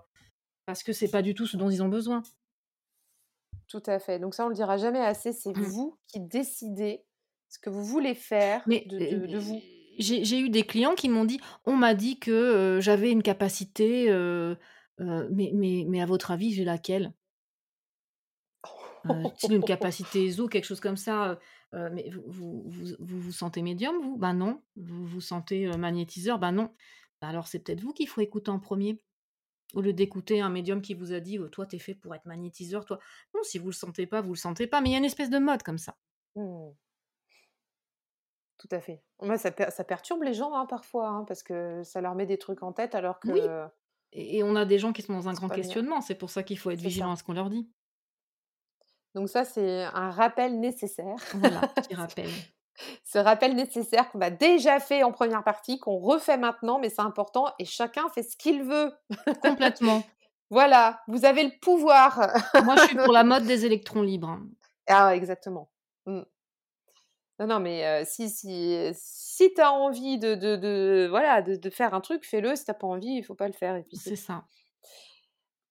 parce 0.65 0.83
que 0.83 0.93
c'est 0.93 1.09
pas 1.11 1.21
du 1.23 1.35
tout 1.35 1.47
ce 1.47 1.57
dont 1.57 1.69
ils 1.71 1.83
ont 1.83 1.89
besoin. 1.89 2.23
Tout 3.67 3.83
à 3.87 3.99
fait. 3.99 4.19
Donc 4.19 4.33
ça, 4.35 4.45
on 4.45 4.49
le 4.49 4.55
dira 4.55 4.77
jamais 4.77 4.99
assez, 4.99 5.31
c'est 5.33 5.53
Mmh. 5.55 5.73
vous 5.73 5.97
qui 6.07 6.19
décidez 6.19 7.05
ce 7.53 7.59
que 7.59 7.69
vous 7.69 7.83
voulez 7.85 8.15
faire 8.15 8.65
Mais, 8.65 8.85
de 8.85 9.27
de 9.27 9.37
vous. 9.37 9.63
j'ai 9.99 10.39
eu 10.39 10.49
des 10.49 10.63
clients 10.65 10.95
qui 10.95 11.09
m'ont 11.09 11.25
dit: 11.25 11.39
«On 11.65 11.75
m'a 11.75 11.93
dit 11.93 12.19
que, 12.19 12.31
heu, 12.77 12.81
j'avais 12.81 13.11
une 13.11 13.23
capacité, 13.23 14.09
heu, 14.09 14.57
mais 14.99 15.51
mais 15.53 15.85
mais 15.87 16.01
à 16.01 16.05
votre 16.05 16.31
avis, 16.31 16.53
j'ai 16.53 16.63
laquelle?» 16.63 17.13
Une 19.49 19.63
capacité 19.63 20.25
ESO, 20.25 20.47
quelque 20.47 20.65
chose 20.65 20.79
comme 20.79 20.97
ça, 20.97 21.39
mais 21.73 22.09
vous 22.09 22.63
vous 22.67 22.95
vous 22.99 23.19
vous 23.19 23.31
sentez 23.31 23.61
médium 23.61 24.01
vous? 24.01 24.17
Bah 24.17 24.33
non. 24.33 24.63
Vous 24.75 25.05
vous 25.05 25.21
sentez, 25.21 25.67
magnétiseur? 25.77 26.39
Bah 26.39 26.51
non. 26.51 26.73
Bah 27.21 27.27
alors 27.29 27.47
c'est 27.47 27.59
peut-être 27.59 27.81
vous 27.81 27.93
qu'il 27.93 28.07
faut 28.07 28.21
écouter 28.21 28.49
en 28.51 28.59
premier 28.59 29.01
au 29.75 29.81
lieu 29.81 29.93
d'écouter 29.93 30.41
un 30.41 30.49
médium 30.49 30.81
qui 30.81 30.93
vous 30.95 31.13
a 31.13 31.19
dit: 31.21 31.37
«Heu, 31.39 31.49
toi 31.49 31.65
tu 31.67 31.77
es 31.77 31.79
fait 31.79 31.95
pour 31.95 32.15
être 32.15 32.25
magnétiseur, 32.25 32.85
toi». 32.85 32.99
Non, 33.35 33.43
si 33.43 33.59
vous 33.59 33.67
le 33.67 33.73
sentez 33.73 34.07
pas, 34.07 34.21
vous 34.21 34.33
le 34.33 34.39
sentez 34.39 34.67
pas, 34.67 34.81
mais 34.81 34.89
il 34.89 34.93
y 34.93 34.95
a 34.95 34.99
une 34.99 35.05
espèce 35.05 35.29
de 35.31 35.39
mode 35.39 35.63
comme 35.63 35.79
ça. 35.79 35.97
Mmh. 36.35 36.73
Tout 38.63 38.73
à 38.73 38.79
fait. 38.79 39.03
Moi, 39.21 39.37
ça 39.37 39.51
per 39.51 39.71
ça 39.71 39.83
perturbe 39.83 40.23
les 40.23 40.33
gens, 40.33 40.53
hein, 40.53 40.65
parfois, 40.65 41.09
hein, 41.09 41.25
parce 41.27 41.43
que 41.43 41.83
ça 41.83 41.99
leur 41.99 42.15
met 42.15 42.25
des 42.25 42.37
trucs 42.37 42.63
en 42.63 42.71
tête 42.71 42.95
alors 42.95 43.19
Oui 43.25 43.41
que 43.41 43.65
et 44.13 44.37
et 44.37 44.43
on 44.43 44.55
a 44.55 44.63
des 44.63 44.79
gens 44.79 44.93
qui 44.93 45.01
sont 45.01 45.13
dans 45.13 45.27
un 45.27 45.33
grand 45.33 45.49
questionnement, 45.49 45.99
c'est 45.99 46.15
pour 46.15 46.29
ça 46.29 46.43
qu'il 46.43 46.57
faut 46.57 46.71
être 46.71 46.79
vigilant 46.79 47.07
ça. 47.07 47.13
à 47.13 47.15
ce 47.17 47.23
qu'on 47.23 47.33
leur 47.33 47.49
dit. 47.49 47.69
Donc 49.15 49.27
ça, 49.27 49.43
c'est 49.43 49.83
un 49.83 50.11
rappel 50.11 50.59
nécessaire. 50.59 51.17
Voilà, 51.33 51.61
petit 51.75 51.93
rappel. 51.95 52.29
Ce 53.03 53.17
rappel 53.17 53.55
nécessaire 53.55 54.09
qu'on 54.09 54.21
a 54.21 54.29
déjà 54.29 54.79
fait 54.79 55.03
en 55.03 55.11
première 55.11 55.43
partie, 55.43 55.77
qu'on 55.79 55.97
refait 55.97 56.37
maintenant, 56.37 56.79
mais 56.79 56.89
c'est 56.89 57.01
important 57.01 57.45
et 57.59 57.65
chacun 57.65 58.07
fait 58.09 58.23
ce 58.23 58.37
qu'il 58.37 58.63
veut. 58.63 58.93
Complètement. 59.41 60.03
Voilà, 60.49 61.01
vous 61.07 61.25
avez 61.25 61.45
le 61.45 61.51
pouvoir. 61.61 62.31
Moi, 62.63 62.75
je 62.75 62.81
suis 62.83 62.95
pour 62.95 63.11
la 63.11 63.23
mode 63.23 63.43
des 63.45 63.65
électrons 63.65 64.03
libres, 64.03 64.29
hein. 64.29 64.47
Ah 64.87 65.15
exactement. 65.15 65.71
Mmh. 66.05 66.21
Non, 67.43 67.55
non, 67.55 67.59
mais 67.59 68.05
si 68.05 68.29
si, 68.29 68.77
si 68.93 69.53
tu 69.53 69.61
as 69.61 69.73
envie 69.73 70.17
de 70.17 70.35
de 70.35 70.55
de 70.55 71.07
voilà, 71.09 71.41
de 71.41 71.55
de 71.55 71.69
faire 71.69 71.93
un 71.93 72.01
truc, 72.01 72.25
fais-le. 72.25 72.55
Si 72.55 72.63
tu 72.63 72.71
as 72.71 72.73
pas 72.73 72.87
envie, 72.87 73.15
il 73.15 73.23
faut 73.23 73.35
pas 73.35 73.47
le 73.47 73.53
faire 73.53 73.75
et 73.75 73.83
puis 73.83 73.97
c'est 73.97 74.15
ça. 74.15 74.45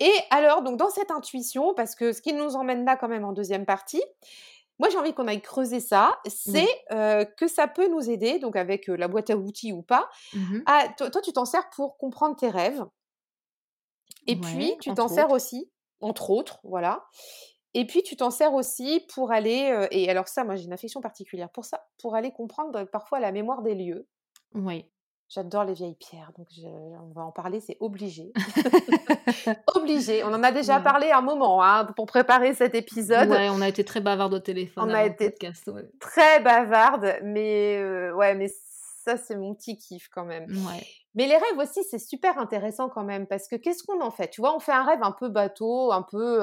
Et 0.01 0.13
alors, 0.31 0.63
donc 0.63 0.77
dans 0.77 0.91
cette 0.91 1.11
intuition, 1.11 1.75
parce 1.75 1.95
que 1.95 2.13
ce 2.13 2.21
qui 2.21 2.33
nous 2.33 2.57
emmène 2.57 2.85
là 2.85 2.97
quand 2.97 3.09
même 3.09 3.25
en 3.25 3.33
deuxième 3.33 3.65
partie, 3.65 4.03
moi 4.79 4.91
j'ai 4.91 4.99
envie 4.99 5.15
qu'on 5.15 5.29
aille 5.29 5.41
creuser 5.41 5.81
ça, 5.81 6.19
c'est, 6.27 6.69
que 6.91 7.49
ça 7.49 7.69
peut 7.69 7.89
nous 7.89 8.11
aider, 8.11 8.39
donc 8.39 8.57
avec, 8.57 8.89
la 8.89 9.09
boîte 9.09 9.31
à 9.31 9.37
outils 9.37 9.73
ou 9.73 9.83
pas, 9.83 10.11
Mmh 10.35 10.59
à 10.67 10.89
toi 10.89 11.11
toi 11.11 11.23
tu 11.23 11.33
t'en 11.33 11.45
sers 11.45 11.71
pour 11.71 11.97
comprendre 11.97 12.37
tes 12.37 12.51
rêves. 12.51 12.85
Et 14.27 14.37
puis 14.37 14.77
tu 14.81 14.93
t'en 14.93 15.09
sers 15.09 15.31
aussi, 15.31 15.71
entre 16.01 16.31
autres, 16.31 16.59
voilà 16.65 17.07
et 17.75 17.87
puis 17.87 18.03
tu 18.03 18.17
t'en 18.17 18.31
sers 18.31 18.53
aussi 18.55 19.07
pour 19.15 19.33
aller, 19.33 19.87
et 19.91 20.09
alors 20.11 20.29
ça, 20.29 20.45
moi 20.45 20.57
j'ai 20.57 20.65
une 20.65 20.73
affection 20.73 21.01
particulière 21.01 21.51
pour 21.51 21.65
ça, 21.65 21.85
pour 22.01 22.15
aller 22.15 22.33
comprendre, 22.33 22.85
parfois 22.85 23.21
la 23.21 23.33
mémoire 23.33 23.63
des 23.63 23.75
lieux. 23.75 24.07
Oui. 24.55 24.87
J'adore 25.29 25.65
les 25.65 25.73
vieilles 25.73 25.95
pierres, 25.97 26.31
donc 26.37 26.47
je 26.55 26.67
on 26.67 27.11
va 27.15 27.23
en 27.23 27.33
parler, 27.33 27.61
c'est 27.61 27.79
obligé. 27.81 28.33
Obligé. 29.75 30.23
On 30.25 30.33
en 30.35 30.43
a 30.43 30.53
déjà 30.53 30.77
Ouais. 30.77 30.83
parlé 30.83 31.11
un 31.11 31.23
moment, 31.23 31.63
hein, 31.63 31.87
pour 31.97 32.07
préparer 32.07 32.55
cet 32.55 32.75
épisode. 32.75 33.31
Ouais, 33.31 33.49
on 33.51 33.61
a 33.61 33.69
été 33.69 33.85
très 33.85 34.01
bavardes 34.01 34.35
au 34.35 34.39
téléphone 34.41 34.91
On 34.91 34.95
a 34.95 35.05
été 35.05 35.31
podcast, 35.31 35.67
ouais. 35.69 35.89
très 36.01 36.41
bavardes, 36.41 37.17
mais 37.23 38.11
ouais, 38.13 38.35
mais 38.35 38.49
ça, 39.05 39.17
c'est 39.17 39.37
mon 39.37 39.55
petit 39.55 39.77
kiff 39.79 40.09
quand 40.13 40.25
même. 40.25 40.47
Mouais. 40.49 40.87
Mais 41.15 41.27
les 41.27 41.37
rêves 41.37 41.59
aussi, 41.59 41.83
c'est 41.85 41.99
super 41.99 42.39
intéressant 42.39 42.89
quand 42.89 43.05
même 43.05 43.27
parce 43.27 43.49
que 43.49 43.57
qu'est-ce 43.57 43.83
qu'on 43.83 44.01
en 44.01 44.11
fait? 44.11 44.29
Tu 44.29 44.41
vois, 44.41 44.55
on 44.55 44.61
fait 44.61 44.73
un 44.73 44.85
rêve 44.85 45.03
un 45.03 45.13
peu 45.13 45.29
bateau, 45.29 45.93
un 45.93 46.03
peu, 46.03 46.41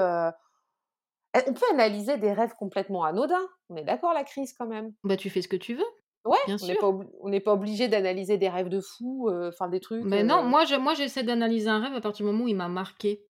on 1.48 1.54
peut 1.54 1.66
analyser 1.72 2.18
des 2.18 2.34
rêves 2.34 2.54
complètement 2.56 3.04
anodins. 3.04 3.48
On 3.70 3.76
est 3.76 3.84
d'accord, 3.84 4.14
la 4.14 4.24
crise, 4.24 4.54
quand 4.54 4.68
même? 4.68 4.94
Bah, 5.04 5.18
tu 5.18 5.30
fais 5.30 5.42
ce 5.42 5.48
que 5.50 5.56
tu 5.58 5.76
veux, 5.76 5.86
Ouais, 6.26 6.38
bien 6.46 6.58
on 6.62 6.66
n'est 6.68 6.76
sûr. 6.76 6.78
pas 6.78 6.88
obl 6.88 7.08
on 7.22 7.28
n'est 7.30 7.40
pas 7.42 7.52
obligé 7.54 7.88
d'analyser 7.90 8.38
des 8.38 8.48
rêves 8.50 8.70
de 8.70 8.80
fou, 8.82 9.30
heu, 9.30 9.48
enfin 9.50 9.68
des 9.70 9.80
trucs, 9.82 10.12
Mais 10.12 10.24
non, 10.26 10.44
heu 10.44 10.44
moi 10.44 10.66
je 10.66 10.76
moi 10.76 10.94
j'essaie 10.94 11.24
d'analyser 11.24 11.70
un 11.70 11.80
rêve 11.80 11.94
à 11.94 12.02
partir 12.02 12.26
du 12.26 12.32
moment 12.34 12.44
où 12.44 12.48
il 12.50 12.56
m'a 12.58 12.68
marqué. 12.68 13.26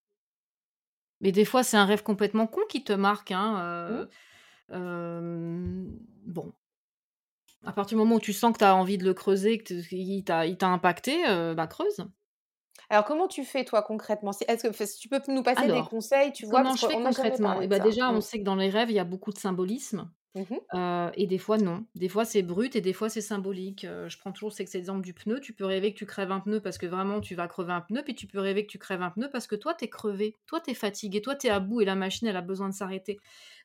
Mais 1.22 1.32
des 1.32 1.46
fois, 1.46 1.64
c'est 1.64 1.78
un 1.78 1.86
rêve 1.86 2.04
complètement 2.04 2.48
con 2.48 2.62
qui 2.70 2.84
te 2.84 2.94
marque, 2.94 3.32
mmh. 3.88 4.04
hein, 4.04 4.08
heu, 4.72 4.76
hem, 4.76 6.00
bon. 6.26 6.54
À 7.64 7.72
partir 7.72 7.98
du 7.98 8.04
moment 8.04 8.16
où 8.16 8.20
tu 8.20 8.34
sens 8.34 8.52
que 8.52 8.58
tu 8.60 8.66
as 8.66 8.76
envie 8.76 8.98
de 8.98 9.06
le 9.06 9.14
creuser, 9.14 9.58
que 9.60 9.64
te 9.82 9.96
il 9.96 10.24
t'a 10.26 10.68
impacté, 10.68 11.24
bah, 11.56 11.68
creuse. 11.68 12.06
Alors 12.90 13.06
comment 13.06 13.28
tu 13.28 13.46
fais 13.46 13.66
toi 13.66 13.84
concrètement? 13.84 14.32
Si 14.32 14.44
est-ce 14.48 14.68
que 14.68 14.86
si 14.86 14.98
tu 15.00 15.10
peux 15.10 15.22
nous 15.28 15.44
passer 15.44 15.70
des 15.70 15.84
conseils, 15.84 16.32
tu 16.34 16.46
vois? 16.48 16.64
comment 16.64 16.76
Parce 16.76 16.76
je 16.76 16.86
fais 16.86 16.98
concrètement? 17.00 17.62
de 17.62 17.68
bah, 17.68 17.80
déjà, 17.80 18.10
Mmh. 18.10 18.18
on 18.18 18.22
sait 18.22 18.40
que 18.40 18.44
dans 18.44 18.56
les 18.56 18.70
rêves, 18.70 18.90
il 18.90 18.96
y 18.96 19.00
a 19.00 19.04
beaucoup 19.04 19.32
de 19.32 19.38
symbolisme. 19.38 20.12
Mmh 20.36 20.46
mh. 20.50 20.70
Heu 20.76 21.12
et 21.16 21.28
des 21.28 21.38
fois 21.40 21.58
non. 21.60 21.86
Des 21.96 22.10
fois 22.10 22.26
c'est 22.26 22.44
brut 22.44 22.76
et 22.76 22.82
des 22.82 22.94
fois 22.94 23.10
c'est 23.10 23.22
symbolique. 23.22 23.86
Heu, 23.86 24.10
je 24.10 24.18
prends 24.20 24.32
toujours 24.34 24.54
cet 24.54 24.76
exemple 24.76 25.02
du 25.04 25.14
pneu. 25.14 25.40
Tu 25.42 25.54
peux 25.54 25.66
rêver 25.66 25.94
que 25.94 26.00
tu 26.00 26.06
crèves 26.08 26.32
un 26.32 26.42
pneu 26.42 26.62
parce 26.62 26.78
que 26.80 26.88
vraiment 26.88 27.22
tu 27.22 27.36
vas 27.36 27.48
crever 27.48 27.74
un 27.74 27.82
pneu, 27.82 28.04
puis 28.04 28.16
tu 28.16 28.28
peux 28.28 28.40
rêver 28.40 28.66
que 28.68 28.72
tu 28.72 28.80
crèves 28.80 29.02
un 29.04 29.12
pneu 29.12 29.30
parce 29.32 29.48
que 29.48 29.56
toi 29.56 29.76
tu 29.76 29.86
es 29.86 29.90
crevé, 29.90 30.36
toi 30.48 30.62
tu 30.62 30.72
es 30.72 30.76
fatigué, 30.76 31.22
toi 31.22 31.36
tu 31.36 31.48
es 31.48 31.52
à 31.52 31.60
bout 31.62 31.82
et 31.82 31.86
la 31.86 31.96
machine 31.96 32.28
elle 32.30 32.38
a 32.38 32.42
besoin 32.42 32.70
de 32.70 32.76
s'arrêter. 32.76 33.20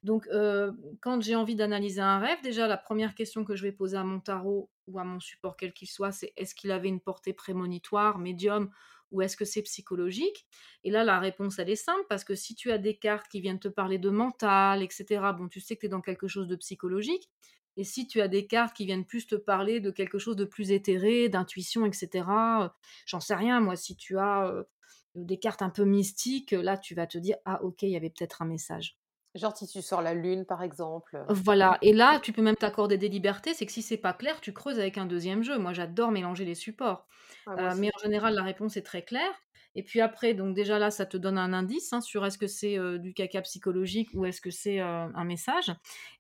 Donc 0.05 0.29
heu, 0.33 0.73
quand 1.01 1.23
j'ai 1.23 1.35
envie 1.37 1.57
d'analyser 1.57 2.01
un 2.03 2.21
rêve, 2.21 2.39
déjà 2.43 2.69
la 2.69 2.77
première 2.79 3.15
question 3.17 3.45
que 3.45 3.57
je 3.57 3.63
vais 3.65 3.73
poser 3.73 3.97
à 3.97 4.05
mon 4.05 4.21
tarot 4.21 4.71
ou 4.87 4.99
à 5.01 5.05
mon 5.05 5.21
support 5.21 5.57
quel 5.57 5.73
qu'il 5.73 5.89
soit, 5.89 6.13
c'est: 6.13 6.33
«Est-ce 6.37 6.55
qu'il 6.55 6.71
avait 6.73 6.89
une 6.89 7.01
portée 7.01 7.33
prémonitoire, 7.33 8.19
médium 8.19 8.71
ou 9.11 9.23
est-ce 9.23 9.37
que 9.37 9.45
c'est 9.47 9.63
psychologique?» 9.63 10.47
et 10.85 10.91
là 10.91 11.05
la 11.05 11.19
réponse 11.21 11.59
elle 11.59 11.71
est 11.71 11.77
simple 11.77 12.05
parce 12.09 12.25
que 12.25 12.35
si 12.35 12.55
tu 12.55 12.71
as 12.73 12.79
des 12.79 12.97
cartes 12.99 13.29
qui 13.29 13.41
viennent 13.41 13.61
te 13.61 13.69
parler 13.69 13.99
de 13.99 14.11
mental 14.11 14.83
et 14.83 14.89
cetera, 14.91 15.33
bon 15.33 15.49
tu 15.49 15.61
sais 15.61 15.75
que 15.77 15.81
tu 15.81 15.87
es 15.87 15.89
dans 15.89 16.01
quelque 16.03 16.29
chose 16.29 16.49
de 16.49 16.57
psychologique 16.57 17.31
et 17.77 17.85
si 17.85 18.07
tu 18.07 18.21
as 18.21 18.29
des 18.29 18.47
cartes 18.47 18.77
qui 18.77 18.87
viennent 18.87 19.07
plus 19.07 19.27
te 19.27 19.35
parler 19.37 19.81
de 19.81 19.91
quelque 19.91 20.19
chose 20.19 20.37
de 20.37 20.45
plus 20.45 20.71
éthéré, 20.73 21.29
d'intuition 21.31 21.87
et 21.87 21.93
cetera, 21.93 22.67
heu, 22.67 22.71
j'en 23.07 23.21
sais 23.21 23.35
rien 23.35 23.61
moi, 23.61 23.77
si 23.77 23.97
tu 23.97 24.19
as, 24.19 24.49
heu, 24.53 24.67
des 25.15 25.39
cartes 25.39 25.63
un 25.63 25.71
peu 25.71 25.85
mystiques, 25.85 26.53
là 26.53 26.77
tu 26.79 26.95
vas 26.95 27.07
te 27.07 27.19
dire: 27.19 27.37
«Ah 27.47 27.63
OK, 27.65 27.83
il 27.83 27.91
y 27.91 27.97
avait 27.97 28.11
peut-être 28.11 28.43
un 28.43 28.47
message». 28.47 28.97
Genre 29.35 29.57
si 29.57 29.67
tu 29.69 29.83
sors 29.83 30.03
la 30.03 30.15
lune 30.15 30.45
par 30.47 30.63
exemple, 30.63 31.17
heu, 31.17 31.27
Voilà 31.29 31.79
et 31.81 31.93
là, 31.95 32.21
tu 32.21 32.33
peux 32.33 32.43
même 32.43 32.57
t'accorder 32.57 32.99
des 32.99 33.09
libertés, 33.09 33.55
c'est 33.55 33.65
que 33.65 33.73
si 33.73 33.81
c'est 33.81 33.97
pas 33.97 34.13
clair, 34.13 34.41
tu 34.43 34.53
creuses 34.53 34.79
avec 34.79 34.99
un 34.99 35.07
deuxième 35.07 35.43
jeu. 35.43 35.57
Moi, 35.59 35.73
j'adore 35.73 36.11
mélanger 36.11 36.45
les 36.45 36.55
supports, 36.55 37.07
moi 37.47 37.57
heu, 37.59 37.75
mais 37.75 37.89
en 37.95 37.99
général, 38.03 38.35
la 38.35 38.43
réponse 38.43 38.77
est 38.77 38.83
très 38.83 39.03
claire 39.05 39.33
Et 39.75 39.83
puis 39.83 40.01
après, 40.03 40.35
donc 40.35 40.55
déjà 40.55 40.79
là, 40.79 40.91
ça 40.91 41.07
te 41.07 41.17
donne 41.17 41.39
un 41.39 41.55
indice 41.55 41.93
hein, 41.95 42.03
sur 42.03 42.27
est-ce 42.27 42.37
que 42.39 42.47
c'est 42.47 42.79
euh, 42.79 42.99
du 42.99 43.15
caca 43.15 43.41
psychologique 43.43 44.11
ou 44.15 44.27
est-ce 44.27 44.41
que 44.43 44.51
c'est 44.51 44.81
euh, 44.81 45.09
un 45.15 45.25
message. 45.25 45.73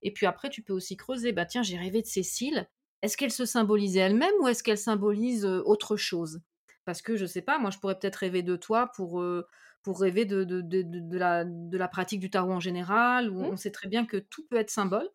Et 0.02 0.10
puis 0.12 0.24
après, 0.26 0.48
tu 0.50 0.62
peux 0.62 0.72
aussi 0.72 0.96
creuser. 0.96 1.32
Bah 1.32 1.44
tiens, 1.46 1.62
j'ai 1.62 1.76
rêvé 1.76 2.00
de 2.00 2.06
Cécile. 2.06 2.66
Est-ce 3.02 3.16
qu'elle 3.18 3.30
se 3.32 3.44
symbolisait 3.44 4.00
elle-même 4.00 4.32
ou 4.40 4.48
est-ce 4.48 4.62
qu'elle 4.62 4.78
symbolise 4.78 5.44
euh, 5.44 5.62
autre 5.66 5.96
chose? 5.96 6.40
Parce 6.86 7.02
que 7.02 7.16
je 7.16 7.26
sais 7.26 7.42
pas, 7.42 7.58
moi 7.58 7.70
je 7.70 7.78
pourrais 7.78 7.98
peut-être 7.98 8.16
rêver 8.16 8.42
de 8.42 8.56
toi 8.56 8.90
pour, 8.96 9.20
euh, 9.20 9.46
pour 9.84 10.00
rêver 10.00 10.24
de, 10.24 10.42
de, 10.44 10.60
de, 10.62 11.18
la, 11.18 11.44
de 11.44 11.78
la 11.78 11.88
pratique 11.88 12.20
du 12.20 12.30
tarot 12.30 12.52
en 12.52 12.60
général. 12.60 13.30
Où 13.30 13.44
Mmh. 13.44 13.50
on 13.52 13.56
sait 13.56 13.70
très 13.70 13.88
bien 13.88 14.06
que 14.06 14.16
tout 14.16 14.44
peut 14.48 14.56
être 14.56 14.70
symbole. 14.70 15.08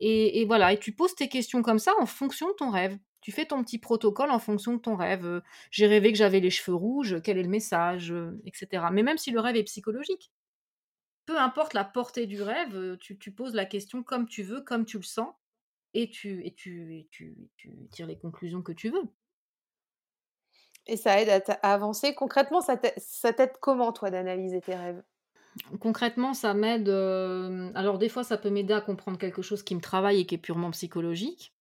Et, 0.00 0.40
et 0.40 0.44
voilà, 0.46 0.72
et 0.72 0.78
tu 0.78 0.92
poses 0.92 1.14
tes 1.14 1.28
questions 1.28 1.62
comme 1.62 1.78
ça 1.78 1.92
en 2.00 2.06
fonction 2.06 2.48
de 2.48 2.54
ton 2.54 2.70
rêve. 2.70 2.98
Tu 3.22 3.32
fais 3.32 3.46
ton 3.46 3.62
petit 3.64 3.78
protocole 3.78 4.30
en 4.30 4.38
fonction 4.38 4.74
de 4.74 4.78
ton 4.80 4.94
rêve. 4.96 5.26
Euh, 5.26 5.40
J'ai 5.70 5.86
rêvé 5.86 6.12
que 6.12 6.18
j'avais 6.18 6.40
les 6.40 6.50
cheveux 6.50 6.76
rouges, 6.76 7.20
quel 7.22 7.38
est 7.38 7.42
le 7.42 7.48
message, 7.48 8.12
euh, 8.12 8.40
etc. 8.46 8.84
Mais 8.92 9.02
même 9.02 9.18
si 9.18 9.30
le 9.32 9.40
rêve 9.40 9.56
est 9.56 9.64
psychologique, 9.64 10.32
peu 11.26 11.38
importe 11.38 11.74
la 11.74 11.84
portée 11.84 12.26
du 12.26 12.40
rêve, 12.42 12.76
euh, 12.76 12.96
tu, 13.00 13.18
tu 13.18 13.32
poses 13.32 13.54
la 13.54 13.64
question 13.66 14.02
comme 14.04 14.28
tu 14.28 14.42
veux, 14.44 14.60
comme 14.60 14.84
tu 14.84 14.98
le 14.98 15.02
sens, 15.02 15.34
et 15.94 16.08
tu, 16.10 16.44
et 16.46 16.54
tu, 16.54 16.94
et 16.98 17.08
tu, 17.10 17.36
tu 17.56 17.72
tires 17.90 18.06
les 18.06 18.18
conclusions 18.18 18.62
que 18.62 18.72
tu 18.72 18.90
veux. 18.90 19.02
Et 20.86 20.96
ça 20.96 21.20
aide 21.20 21.42
à 21.48 21.72
avancer. 21.72 22.14
Concrètement, 22.14 22.60
ça 22.60 22.76
t'ai 22.76 22.92
ça 22.96 23.32
t'aide 23.32 23.52
comment 23.60 23.92
toi 23.92 24.10
d'analyser 24.10 24.60
tes 24.60 24.74
rêves? 24.74 25.02
Concrètement, 25.80 26.34
ça 26.34 26.54
m'aide. 26.54 26.88
alors 26.88 27.98
des 27.98 28.08
fois, 28.08 28.24
ça 28.24 28.36
peut 28.36 28.50
m'aider 28.50 28.74
à 28.74 28.80
comprendre 28.80 29.18
quelque 29.18 29.42
chose 29.42 29.62
qui 29.62 29.74
me 29.74 29.80
travaille 29.80 30.20
et 30.20 30.26
qui 30.26 30.34
est 30.34 30.38
purement 30.38 30.70
psychologique. 30.70 31.52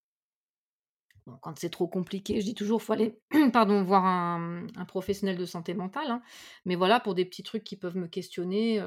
Bon, 1.25 1.37
quand 1.41 1.57
c'est 1.57 1.71
trop 1.71 1.87
compliqué, 1.87 2.39
je 2.39 2.45
dis 2.45 2.53
toujours, 2.53 2.83
faut 2.83 2.93
aller, 2.93 3.17
pardon, 3.53 3.83
voir 3.83 4.05
un, 4.05 4.67
professionnel 4.87 5.37
de 5.37 5.45
santé 5.45 5.73
mentale. 5.73 6.11
hein. 6.11 6.21
Mais 6.65 6.75
voilà, 6.75 6.99
pour 6.99 7.15
des 7.15 7.25
petits 7.25 7.41
trucs 7.41 7.63
qui 7.63 7.77
peuvent 7.77 7.97
me 7.97 8.07
questionner 8.07 8.79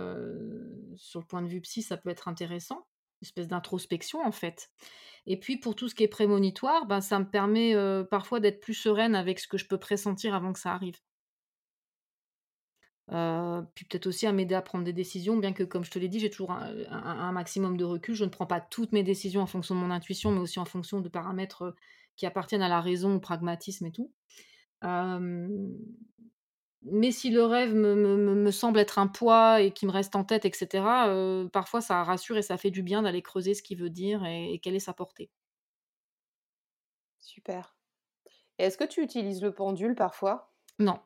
sur 0.96 1.20
le 1.20 1.26
point 1.26 1.42
de 1.42 1.48
vue 1.48 1.60
psy, 1.62 1.82
ça 1.82 1.96
peut 1.96 2.10
être 2.10 2.28
intéressant. 2.28 2.86
Une 3.20 3.26
espèce 3.26 3.48
d'introspection, 3.48 4.24
en 4.24 4.30
fait. 4.30 4.70
Et 5.28 5.38
puis, 5.38 5.58
pour 5.58 5.76
tout 5.76 5.88
ce 5.88 5.94
qui 5.94 6.02
est 6.02 6.08
prémonitoire, 6.08 6.86
ben, 6.86 7.00
ça 7.00 7.18
me 7.20 7.24
permet 7.30 7.74
euh, 7.76 8.02
parfois 8.02 8.40
d'être 8.40 8.60
plus 8.60 8.74
sereine 8.74 9.14
avec 9.14 9.38
ce 9.38 9.46
que 9.46 9.58
je 9.58 9.66
peux 9.68 9.78
pressentir 9.78 10.34
avant 10.34 10.52
que 10.52 10.58
ça 10.58 10.72
arrive. 10.72 10.96
Euh, 13.10 13.62
puis 13.74 13.86
peut-être 13.86 14.06
aussi 14.06 14.26
à 14.26 14.32
m'aider 14.32 14.54
à 14.54 14.60
prendre 14.62 14.84
des 14.84 14.92
décisions, 14.92 15.36
bien 15.38 15.52
que, 15.52 15.62
comme 15.62 15.84
je 15.84 15.90
te 15.90 15.98
l'ai 15.98 16.08
dit, 16.08 16.20
j'ai 16.20 16.28
toujours 16.30 16.52
un, 16.52 16.74
un- 16.90 17.32
maximum 17.32 17.76
de 17.76 17.84
recul. 17.84 18.14
Je 18.14 18.24
ne 18.24 18.30
prends 18.30 18.46
pas 18.46 18.60
toutes 18.60 18.92
mes 18.92 19.02
décisions 19.02 19.40
en 19.40 19.46
fonction 19.46 19.74
de 19.74 19.80
mon 19.80 19.90
intuition, 19.90 20.30
mais 20.30 20.40
aussi 20.40 20.58
en 20.58 20.64
fonction 20.66 21.00
de 21.00 21.08
paramètres 21.08 21.62
euh, 21.62 21.72
qui 22.16 22.26
appartiennent 22.26 22.62
à 22.62 22.68
la 22.68 22.80
raison, 22.80 23.14
au 23.14 23.20
pragmatisme 23.20 23.86
et 23.86 23.92
tout. 23.92 24.12
Euh, 24.84 25.48
mais 26.82 27.10
si 27.12 27.30
le 27.30 27.44
rêve 27.44 27.74
me, 27.74 27.94
me- 27.94 28.16
me- 28.16 28.34
me 28.34 28.50
semble 28.50 28.78
être 28.78 28.98
un 28.98 29.06
poids 29.08 29.60
et 29.60 29.72
qui 29.72 29.86
me 29.86 29.90
reste 29.92 30.16
en 30.16 30.24
tête, 30.24 30.44
etc., 30.44 31.08
euh, 31.08 31.48
parfois 31.48 31.80
ça 31.80 32.02
rassure 32.04 32.36
et 32.38 32.42
ça 32.42 32.56
fait 32.56 32.70
du 32.70 32.82
bien 32.82 33.02
d'aller 33.02 33.22
creuser 33.22 33.54
ce 33.54 33.62
qu'il 33.62 33.78
veut 33.78 33.90
dire 33.90 34.24
et, 34.24 34.54
et 34.54 34.58
quelle 34.60 34.76
est 34.76 34.80
sa 34.80 34.94
portée. 34.94 35.30
Super. 37.20 37.76
Et 38.58 38.64
est-ce 38.64 38.78
que 38.78 38.84
tu 38.84 39.02
utilises 39.02 39.42
le 39.42 39.54
pendule 39.54 39.94
parfois? 39.94 40.54
Non, 40.86 40.98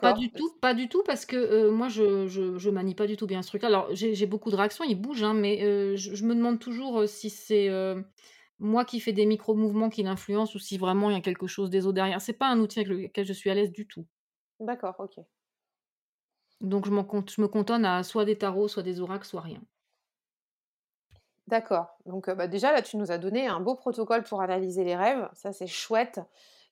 pas 0.00 0.12
D'accord. 0.14 0.18
du 0.18 0.32
tout, 0.32 0.50
pas 0.60 0.74
du 0.74 0.88
tout, 0.88 1.02
parce 1.04 1.24
que 1.26 1.70
moi 1.70 1.88
je, 1.88 2.26
je, 2.26 2.58
je 2.58 2.70
manie 2.70 2.94
pas 2.94 3.06
du 3.06 3.16
tout 3.16 3.26
bien 3.26 3.42
ce 3.42 3.48
truc-là. 3.48 3.68
Alors 3.68 3.88
j'ai 3.94 4.14
j'ai 4.14 4.26
beaucoup 4.26 4.50
de 4.50 4.56
réactions, 4.56 4.84
il 4.84 4.96
bouge, 5.00 5.22
hein, 5.22 5.34
mais 5.34 5.96
je, 5.96 6.14
je 6.14 6.24
me 6.26 6.34
demande 6.34 6.58
toujours 6.60 7.08
si 7.08 7.30
c'est 7.30 7.68
moi 8.58 8.84
qui 8.84 9.00
fais 9.00 9.12
des 9.12 9.26
micro-mouvements 9.26 9.90
qui 9.90 10.02
l'influencent 10.02 10.54
ou 10.56 10.58
si 10.58 10.78
vraiment 10.78 11.10
il 11.10 11.14
y 11.14 11.18
a 11.18 11.22
quelque 11.22 11.46
chose 11.46 11.70
des 11.70 11.86
autres 11.86 11.94
derrière. 11.96 12.20
C'est 12.20 12.32
pas 12.34 12.48
un 12.50 12.60
outil 12.60 12.80
avec 12.80 12.90
lequel 12.90 13.26
je 13.26 13.32
suis 13.32 13.50
à 13.50 13.54
l'aise 13.54 13.72
du 13.72 13.86
tout. 13.86 14.06
D'accord, 14.60 14.94
OK. 14.98 15.18
Donc 16.60 16.86
je, 16.86 16.90
me 16.90 17.46
cantonne 17.46 17.84
à 17.84 18.02
soit 18.02 18.24
des 18.24 18.38
tarots, 18.38 18.68
soit 18.68 18.82
des 18.82 19.00
oracles, 19.00 19.26
soit 19.26 19.40
rien. 19.40 19.60
D'accord. 21.46 21.98
Donc, 22.06 22.30
bah, 22.30 22.46
déjà 22.46 22.72
là, 22.72 22.80
tu 22.80 22.96
nous 22.96 23.10
as 23.10 23.18
donné 23.18 23.46
un 23.46 23.60
beau 23.60 23.74
protocole 23.74 24.22
pour 24.22 24.40
analyser 24.40 24.82
les 24.82 24.96
rêves, 24.96 25.28
ça 25.34 25.52
c'est 25.52 25.66
chouette. 25.66 26.20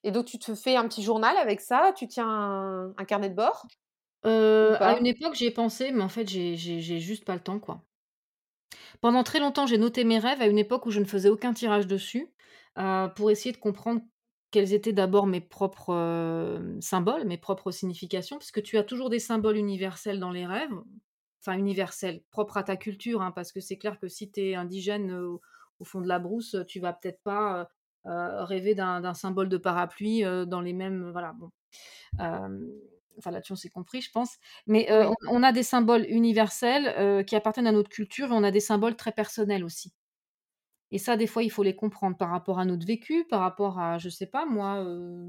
Et 0.05 0.11
donc 0.11 0.25
tu 0.25 0.39
te 0.39 0.55
fais 0.55 0.77
un 0.77 0.89
petit 0.89 1.03
journal 1.03 1.37
avec 1.37 1.61
ça? 1.61 1.93
Tu 1.95 2.09
tiens 2.09 2.29
un 2.29 2.95
un 2.97 3.05
carnet 3.05 3.29
de 3.29 3.35
bord? 3.35 3.67
À 4.25 4.97
une 4.99 5.07
époque, 5.07 5.35
j'y 5.35 5.47
ai 5.47 5.51
pensé, 5.51 5.91
mais 5.93 6.03
en 6.03 6.09
fait, 6.09 6.29
j'ai 6.29 6.57
juste 7.01 7.25
pas 7.25 7.35
le 7.35 7.41
temps, 7.41 7.59
quoi. 7.59 7.83
Pendant 9.01 9.25
très 9.25 9.41
longtemps, 9.41 9.67
j'ai 9.67 9.79
noté 9.79 10.05
mes 10.05 10.19
rêves 10.19 10.41
à 10.41 10.47
une 10.47 10.59
époque 10.59 10.87
où 10.87 10.91
je 10.91 11.01
ne 11.01 11.05
faisais 11.05 11.29
aucun 11.29 11.53
tirage 11.53 11.87
dessus, 11.87 12.33
pour 13.17 13.31
essayer 13.31 13.53
de 13.53 13.59
comprendre 13.59 14.01
quels 14.53 14.75
étaient 14.75 14.93
d'abord 14.95 15.27
mes 15.27 15.41
propres, 15.43 15.95
hem, 15.95 16.81
symboles, 16.83 17.27
mes 17.27 17.39
propres 17.39 17.73
significations, 17.73 18.39
parce 18.39 18.53
que 18.53 18.61
tu 18.61 18.79
as 18.79 18.85
toujours 18.85 19.11
des 19.11 19.19
symboles 19.21 19.57
universels 19.59 20.21
dans 20.21 20.31
les 20.33 20.47
rêves, 20.47 20.71
enfin 21.43 21.59
universels, 21.59 22.23
propres 22.31 22.59
à 22.59 22.65
ta 22.65 22.77
culture, 22.77 23.23
hein, 23.23 23.33
parce 23.33 23.53
que 23.53 23.61
c'est 23.61 23.79
clair 23.79 23.99
que 24.01 24.09
si 24.09 24.31
tu 24.33 24.41
es 24.43 24.55
indigène, 24.57 25.13
heu, 25.13 25.39
au 25.81 25.85
fond 25.85 26.01
de 26.03 26.09
la 26.09 26.19
brousse, 26.21 26.57
tu 26.69 26.81
vas 26.81 26.93
peut-être 26.95 27.23
pas, 27.25 27.69
heu, 28.07 28.45
rêver 28.45 28.75
d'un 28.77 29.15
symbole 29.15 29.49
de 29.51 29.59
parapluie, 29.59 30.23
dans 30.47 30.61
les 30.63 30.73
mêmes 30.75 31.11
voilà, 31.13 31.33
bon. 31.35 31.51
Enfin 33.19 33.31
là-dessus 33.33 33.53
on 33.55 33.57
s'est 33.57 33.71
compris 33.71 34.03
je 34.03 34.11
pense. 34.13 34.37
Mais, 34.69 34.89
on 35.31 35.43
a 35.45 35.53
des 35.53 35.63
symboles 35.65 36.07
universels, 36.09 37.25
qui 37.27 37.37
appartiennent 37.37 37.67
à 37.69 37.73
notre 37.73 37.91
culture 37.91 38.29
et 38.29 38.33
on 38.35 38.45
a 38.45 38.51
des 38.53 38.61
symboles 38.61 38.97
très 38.97 39.13
personnels 39.13 39.65
aussi. 39.65 39.93
Et 40.93 40.99
ça 40.99 41.17
des 41.17 41.27
fois 41.27 41.43
il 41.43 41.51
faut 41.51 41.65
les 41.65 41.77
comprendre 41.77 42.17
par 42.19 42.31
rapport 42.31 42.61
à 42.61 42.65
notre 42.67 42.87
vécu, 42.87 43.27
par 43.29 43.41
rapport 43.41 43.81
à 43.81 43.99
je 43.99 44.09
sais 44.11 44.27
pas 44.29 44.47
moi, 44.47 44.83
heu, 44.85 45.27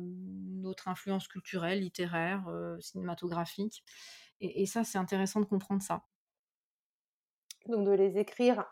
notre 0.62 0.88
influence 0.90 1.28
culturelle, 1.28 1.82
littéraire, 1.82 2.48
heu, 2.50 2.78
cinématographique 2.82 3.84
et 4.42 4.64
et 4.64 4.66
ça 4.68 4.84
c'est 4.84 4.98
intéressant 5.00 5.40
de 5.42 5.46
comprendre 5.46 5.82
ça. 5.84 6.04
Donc 7.68 7.86
de 7.86 7.92
les 7.92 8.18
écrire 8.18 8.66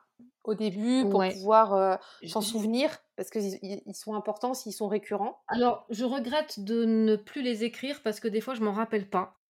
au 0.43 0.53
début 0.55 1.07
pour 1.09 1.25
Ouais, 1.25 1.31
pouvoir, 1.31 1.73
heu, 1.75 1.97
j 2.21 2.31
s'en 2.31 2.41
souvenir 2.41 2.97
parce 3.15 3.29
qu'ils 3.29 3.57
ils 3.61 3.81
ils 3.85 3.95
sont 3.95 4.15
importants 4.15 4.53
s'ils 4.53 4.73
sont 4.73 4.87
récurrents. 4.87 5.41
alors 5.47 5.85
je 5.91 6.03
regrette 6.03 6.63
de 6.63 6.83
ne 6.83 7.15
plus 7.15 7.43
les 7.43 7.63
écrire 7.63 8.01
parce 8.01 8.19
que 8.19 8.27
des 8.27 8.41
fois 8.41 8.55
je 8.55 8.61
m'en 8.63 8.71
rappelle 8.73 9.07
pas. 9.07 9.40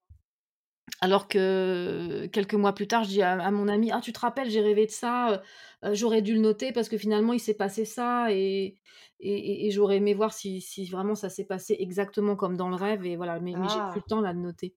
Alors 0.99 1.27
que 1.27 2.27
quelques 2.27 2.53
mois 2.53 2.73
plus 2.73 2.87
tard, 2.87 3.03
je 3.05 3.09
dis 3.09 3.21
à 3.23 3.31
à 3.41 3.51
mon 3.51 3.67
ami: 3.67 3.91
«Ah 3.91 4.01
tu 4.01 4.13
te 4.13 4.19
rappelles, 4.19 4.49
j'ai 4.51 4.61
rêvé 4.61 4.85
de 4.85 4.91
ça, 4.91 5.41
heu 5.83 5.89
heu, 5.89 5.95
j'aurais 5.95 6.21
dû 6.21 6.33
le 6.35 6.39
noter 6.41 6.71
parce 6.71 6.89
que 6.89 6.97
finalement 6.97 7.33
il 7.33 7.39
s'est 7.39 7.55
passé 7.55 7.85
ça 7.85 8.31
et 8.31 8.77
et 9.19 9.33
et 9.63 9.67
et 9.67 9.71
j'aurais 9.71 9.97
aimé 9.97 10.13
voir 10.13 10.33
si 10.33 10.61
si 10.61 10.85
vraiment 10.87 11.15
ça 11.15 11.29
s'est 11.29 11.45
passé 11.45 11.75
exactement 11.79 12.35
comme 12.35 12.55
dans 12.57 12.69
le 12.69 12.75
rêve» 12.75 13.05
et 13.05 13.15
voilà, 13.15 13.39
mais 13.39 13.55
mais 13.55 13.67
j'ai 13.69 13.81
plus 13.81 13.99
Ah! 13.99 14.05
le 14.05 14.05
temps 14.07 14.21
là 14.21 14.33
de 14.33 14.39
noter. 14.39 14.75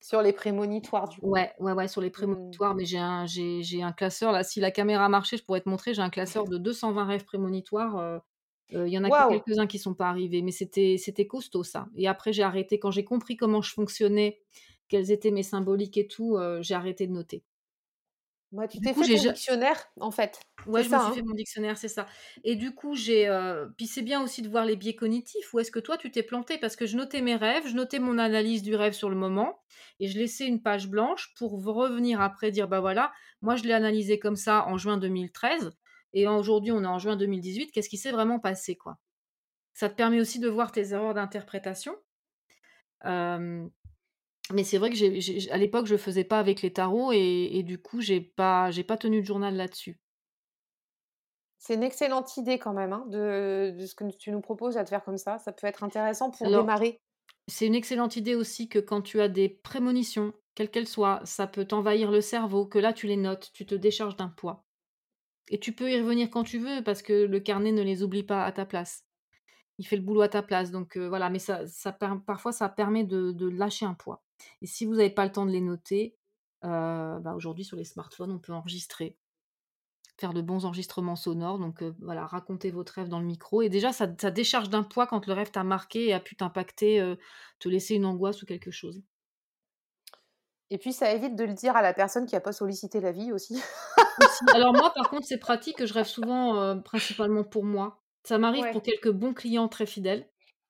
Sur 0.00 0.22
les 0.22 0.32
prémonitoires 0.32 1.06
du 1.06 1.20
coup. 1.20 1.38
Ouais, 1.38 1.54
ouais, 1.60 1.72
ouais, 1.72 1.88
sur 1.88 2.02
les 2.02 2.10
Mmh. 2.18 2.58
prémonitoires, 2.58 2.74
mais 2.74 2.84
j'ai 2.84 2.98
un 2.98 3.24
j'ai 3.26 3.62
j'ai 3.62 3.82
un 3.82 3.92
classeur 3.92 4.32
là, 4.32 4.44
si 4.44 4.60
la 4.60 4.70
caméra 4.70 5.08
marchait, 5.08 5.38
je 5.38 5.44
pourrais 5.44 5.62
te 5.62 5.68
montrer, 5.68 5.94
j'ai 5.94 6.02
un 6.02 6.10
classeur 6.10 6.46
de 6.46 6.58
220 6.58 7.06
rêves 7.06 7.24
prémonitoires, 7.24 8.20
il 8.70 8.88
y 8.88 8.98
en 8.98 9.04
a 9.04 9.10
que 9.12 9.22
Waouh! 9.22 9.36
quelques-uns 9.36 9.66
qui 9.66 9.78
sont 9.78 9.94
pas 9.94 10.08
arrivés, 10.10 10.42
mais 10.42 10.52
c'était 10.52 10.98
c'était 10.98 11.26
costaud 11.26 11.64
ça 11.64 11.88
et 11.96 12.08
après 12.08 12.32
j'ai 12.34 12.42
arrêté 12.42 12.78
quand 12.78 12.90
j'ai 12.90 13.04
compris 13.04 13.36
comment 13.36 13.62
je 13.62 13.72
fonctionnais, 13.72 14.40
quelles 14.88 15.10
étaient 15.10 15.30
mes 15.30 15.42
symboliques 15.42 15.96
et 15.98 16.08
tout, 16.08 16.38
j'ai 16.60 16.74
arrêté 16.74 17.06
de 17.06 17.12
noter. 17.12 17.44
Bah, 18.52 18.68
tu 18.68 18.80
t'es 18.80 18.94
fait 18.94 19.08
ton 19.08 19.22
dictionnaire 19.24 19.76
en 20.00 20.12
fait, 20.12 20.40
ouais, 20.66 20.84
je 20.84 20.88
me 20.88 20.98
suis 20.98 21.08
hein? 21.08 21.12
fait 21.12 21.22
mon 21.22 21.34
dictionnaire, 21.34 21.76
c'est 21.76 21.88
ça 21.88 22.06
et 22.44 22.54
du 22.54 22.74
coup, 22.74 22.94
j'ai, 22.94 23.26
puis 23.76 23.86
c'est 23.86 24.02
bien 24.02 24.22
aussi 24.22 24.40
de 24.40 24.48
voir 24.48 24.64
les 24.64 24.76
biais 24.76 24.94
cognitifs. 24.94 25.52
Où 25.52 25.58
est-ce 25.58 25.72
que 25.72 25.80
toi, 25.80 25.98
tu 25.98 26.10
t'es 26.12 26.22
planté? 26.22 26.56
Parce 26.56 26.76
que 26.76 26.86
je 26.86 26.96
notais 26.96 27.22
mes 27.22 27.34
rêves, 27.34 27.66
je 27.66 27.74
notais 27.74 27.98
mon 27.98 28.18
analyse 28.18 28.62
du 28.62 28.74
rêve 28.76 28.92
sur 28.92 29.10
le 29.10 29.16
moment 29.16 29.60
et 29.98 30.06
je 30.06 30.16
laissais 30.16 30.46
une 30.46 30.62
page 30.62 30.88
blanche 30.88 31.34
pour 31.36 31.62
revenir 31.64 32.20
après 32.20 32.52
dire: 32.52 32.68
«Bah, 32.68 32.80
voilà, 32.80 33.12
moi, 33.42 33.56
je 33.56 33.64
l'ai 33.64 33.72
analysé 33.72 34.18
comme 34.20 34.36
ça 34.36 34.64
en 34.68 34.78
juin 34.78 34.96
2013 34.96 35.72
et 36.12 36.28
aujourd'hui, 36.28 36.70
on 36.72 36.82
est 36.84 36.86
en 36.86 36.98
juin 37.00 37.16
2018, 37.16 37.72
qu'est-ce 37.72 37.88
qui 37.88 37.98
s'est 37.98 38.12
vraiment 38.12 38.38
passé, 38.38 38.76
quoi?» 38.76 38.98
Ça 39.74 39.88
te 39.90 39.94
permet 39.96 40.20
aussi 40.20 40.40
de 40.40 40.48
voir 40.48 40.72
tes 40.72 40.92
erreurs 40.92 41.14
d'interprétation. 41.14 41.96
Mais 44.52 44.64
c'est 44.64 44.78
vrai 44.78 44.90
que 44.90 44.96
j'ai 44.96 45.20
j'ai 45.20 45.50
à 45.50 45.56
l'époque, 45.56 45.86
je 45.86 45.96
faisais 45.96 46.24
pas 46.24 46.38
avec 46.38 46.62
les 46.62 46.72
tarots 46.72 47.12
et 47.12 47.18
et 47.58 47.62
du 47.62 47.78
coup, 47.80 48.00
j'ai 48.00 48.20
pas 48.20 48.70
j'ai 48.70 48.84
pas 48.84 48.96
tenu 48.96 49.20
de 49.20 49.26
journal 49.26 49.56
là-dessus. 49.56 50.00
C'est 51.58 51.74
une 51.74 51.82
excellente 51.82 52.36
idée 52.38 52.58
quand 52.58 52.72
même, 52.72 52.92
hein, 52.94 53.04
de 53.08 53.74
de 53.76 53.86
ce 53.86 53.94
que 53.94 54.04
tu 54.16 54.30
nous 54.30 54.40
proposes 54.40 54.76
là, 54.76 54.84
de 54.84 54.88
faire 54.88 55.04
comme 55.04 55.18
ça. 55.18 55.38
Ça 55.38 55.52
peut 55.52 55.66
être 55.66 55.82
intéressant 55.84 56.30
pour 56.30 56.50
Alors 56.50 56.52
démarrer. 56.52 57.02
C'est 57.48 57.66
une 57.66 57.74
excellente 57.76 58.16
idée 58.16 58.34
aussi 58.36 58.68
que 58.68 58.78
quand 58.80 59.02
tu 59.02 59.20
as 59.20 59.28
des 59.28 59.48
prémonitions, 59.50 60.34
quelles 60.54 60.70
qu'elles 60.70 60.88
soient, 60.88 61.20
ça 61.24 61.46
peut 61.48 61.66
t'envahir 61.66 62.10
le 62.12 62.20
cerveau, 62.22 62.66
que 62.66 62.78
là 62.80 62.92
tu 62.94 63.06
les 63.08 63.16
notes, 63.16 63.50
tu 63.54 63.66
te 63.66 63.74
décharges 63.76 64.16
d'un 64.16 64.28
poids. 64.30 64.66
Et 65.50 65.60
tu 65.60 65.72
peux 65.74 65.90
y 65.92 66.00
revenir 66.00 66.30
quand 66.30 66.44
tu 66.44 66.58
veux 66.58 66.84
parce 66.84 67.02
que 67.02 67.12
le 67.26 67.40
carnet 67.40 67.72
ne 67.72 67.82
les 67.82 68.02
oublie 68.04 68.24
pas 68.24 68.44
à 68.44 68.52
ta 68.52 68.66
place. 68.66 69.04
Il 69.78 69.86
fait 69.88 69.96
le 69.96 70.02
boulot 70.02 70.22
à 70.22 70.30
ta 70.30 70.42
place. 70.42 70.72
Donc 70.72 70.96
euh, 70.98 71.08
voilà, 71.08 71.30
mais 71.30 71.40
ça, 71.40 71.66
ça 71.68 71.92
per- 71.92 72.14
parfois 72.26 72.52
ça 72.52 72.68
permet 72.70 73.04
de, 73.04 73.32
de 73.32 73.48
lâcher 73.48 73.86
un 73.86 73.94
poids. 73.94 74.25
Et 74.62 74.66
si 74.66 74.84
vous 74.84 74.94
n'avez 74.94 75.10
pas 75.10 75.24
le 75.24 75.32
temps 75.32 75.46
de 75.46 75.50
les 75.50 75.60
noter, 75.60 76.16
euh, 76.64 77.18
bah, 77.20 77.34
aujourd'hui 77.34 77.64
sur 77.64 77.76
les 77.76 77.84
smartphones, 77.84 78.32
on 78.32 78.38
peut 78.38 78.52
enregistrer, 78.52 79.16
faire 80.18 80.32
de 80.32 80.40
bons 80.40 80.64
enregistrements 80.64 81.16
sonores. 81.16 81.58
Donc 81.58 81.82
euh, 81.82 81.94
voilà, 82.00 82.26
raconter 82.26 82.70
votre 82.70 82.94
rêve 82.94 83.08
dans 83.08 83.20
le 83.20 83.26
micro. 83.26 83.62
Et 83.62 83.68
déjà, 83.68 83.92
ça, 83.92 84.08
ça 84.20 84.30
décharge 84.30 84.70
d'un 84.70 84.82
poids 84.82 85.06
quand 85.06 85.26
le 85.26 85.32
rêve 85.32 85.50
t'a 85.50 85.64
marqué 85.64 86.06
et 86.06 86.12
a 86.12 86.20
pu 86.20 86.36
t'impacter, 86.36 87.00
euh, 87.00 87.16
te 87.58 87.68
laisser 87.68 87.94
une 87.94 88.06
angoisse 88.06 88.42
ou 88.42 88.46
quelque 88.46 88.70
chose. 88.70 89.02
Et 90.70 90.78
puis 90.78 90.92
ça 90.92 91.12
évite 91.12 91.36
de 91.36 91.44
le 91.44 91.54
dire 91.54 91.76
à 91.76 91.82
la 91.82 91.94
personne 91.94 92.26
qui 92.26 92.34
a 92.34 92.40
pas 92.40 92.52
sollicité 92.52 93.00
l'avis 93.00 93.32
aussi. 93.32 93.54
Aussi. 94.18 94.44
Alors 94.52 94.72
moi, 94.72 94.92
par 94.94 95.10
contre, 95.10 95.26
c'est 95.26 95.38
pratique, 95.38 95.84
je 95.84 95.94
rêve 95.94 96.06
souvent, 96.06 96.80
principalement 96.80 97.44
pour 97.44 97.64
moi. 97.64 98.02
Ça 98.24 98.38
m'arrive 98.38 98.72
pour 98.72 98.82
quelques 98.82 99.12
bons 99.12 99.32
clients 99.32 99.68
très 99.68 99.86
fidèles 99.86 100.28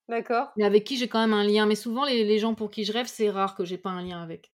D'accord. 0.08 0.56
mais 0.56 0.64
avec 0.64 0.84
qui 0.84 0.96
j'ai 0.96 1.08
quand 1.08 1.20
même 1.20 1.32
un 1.34 1.44
lien. 1.44 1.66
Mais 1.66 1.74
souvent 1.76 2.04
les 2.04 2.24
les 2.24 2.38
gens 2.38 2.54
pour 2.54 2.70
qui 2.70 2.84
je 2.84 2.92
rêve, 2.92 3.06
c'est 3.06 3.30
rare 3.30 3.54
que 3.54 3.64
j'ai 3.64 3.78
pas 3.78 3.90
un 3.90 4.02
lien 4.02 4.22
avec. 4.22 4.50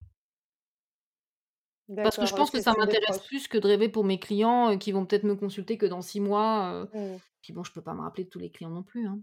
Parce 2.03 2.17
que 2.17 2.25
je 2.25 2.33
pense 2.33 2.51
que 2.51 2.59
que 2.59 2.59
ça 2.59 2.73
m'intéresse 2.77 3.19
plus 3.19 3.47
que 3.47 3.57
de 3.57 3.65
rêver 3.67 3.87
pour 3.89 4.03
mes 4.03 4.19
clients, 4.19 4.71
heu, 4.73 4.77
qui 4.77 4.91
vont 4.91 5.05
peut-être 5.05 5.23
me 5.23 5.35
consulter 5.35 5.77
que 5.77 5.85
dans 5.85 6.01
6 6.01 6.19
mois, 6.19 6.71
heu, 6.83 6.89
Mmh. 6.91 7.23
puis 7.41 7.53
bon, 7.53 7.63
je 7.63 7.71
peux 7.73 7.81
pas 7.81 7.93
me 7.93 8.01
rappeler 8.01 8.25
de 8.25 8.29
tous 8.29 8.39
les 8.39 8.51
clients 8.51 8.69
non 8.71 8.83
plus, 8.83 9.07
hein. 9.07 9.21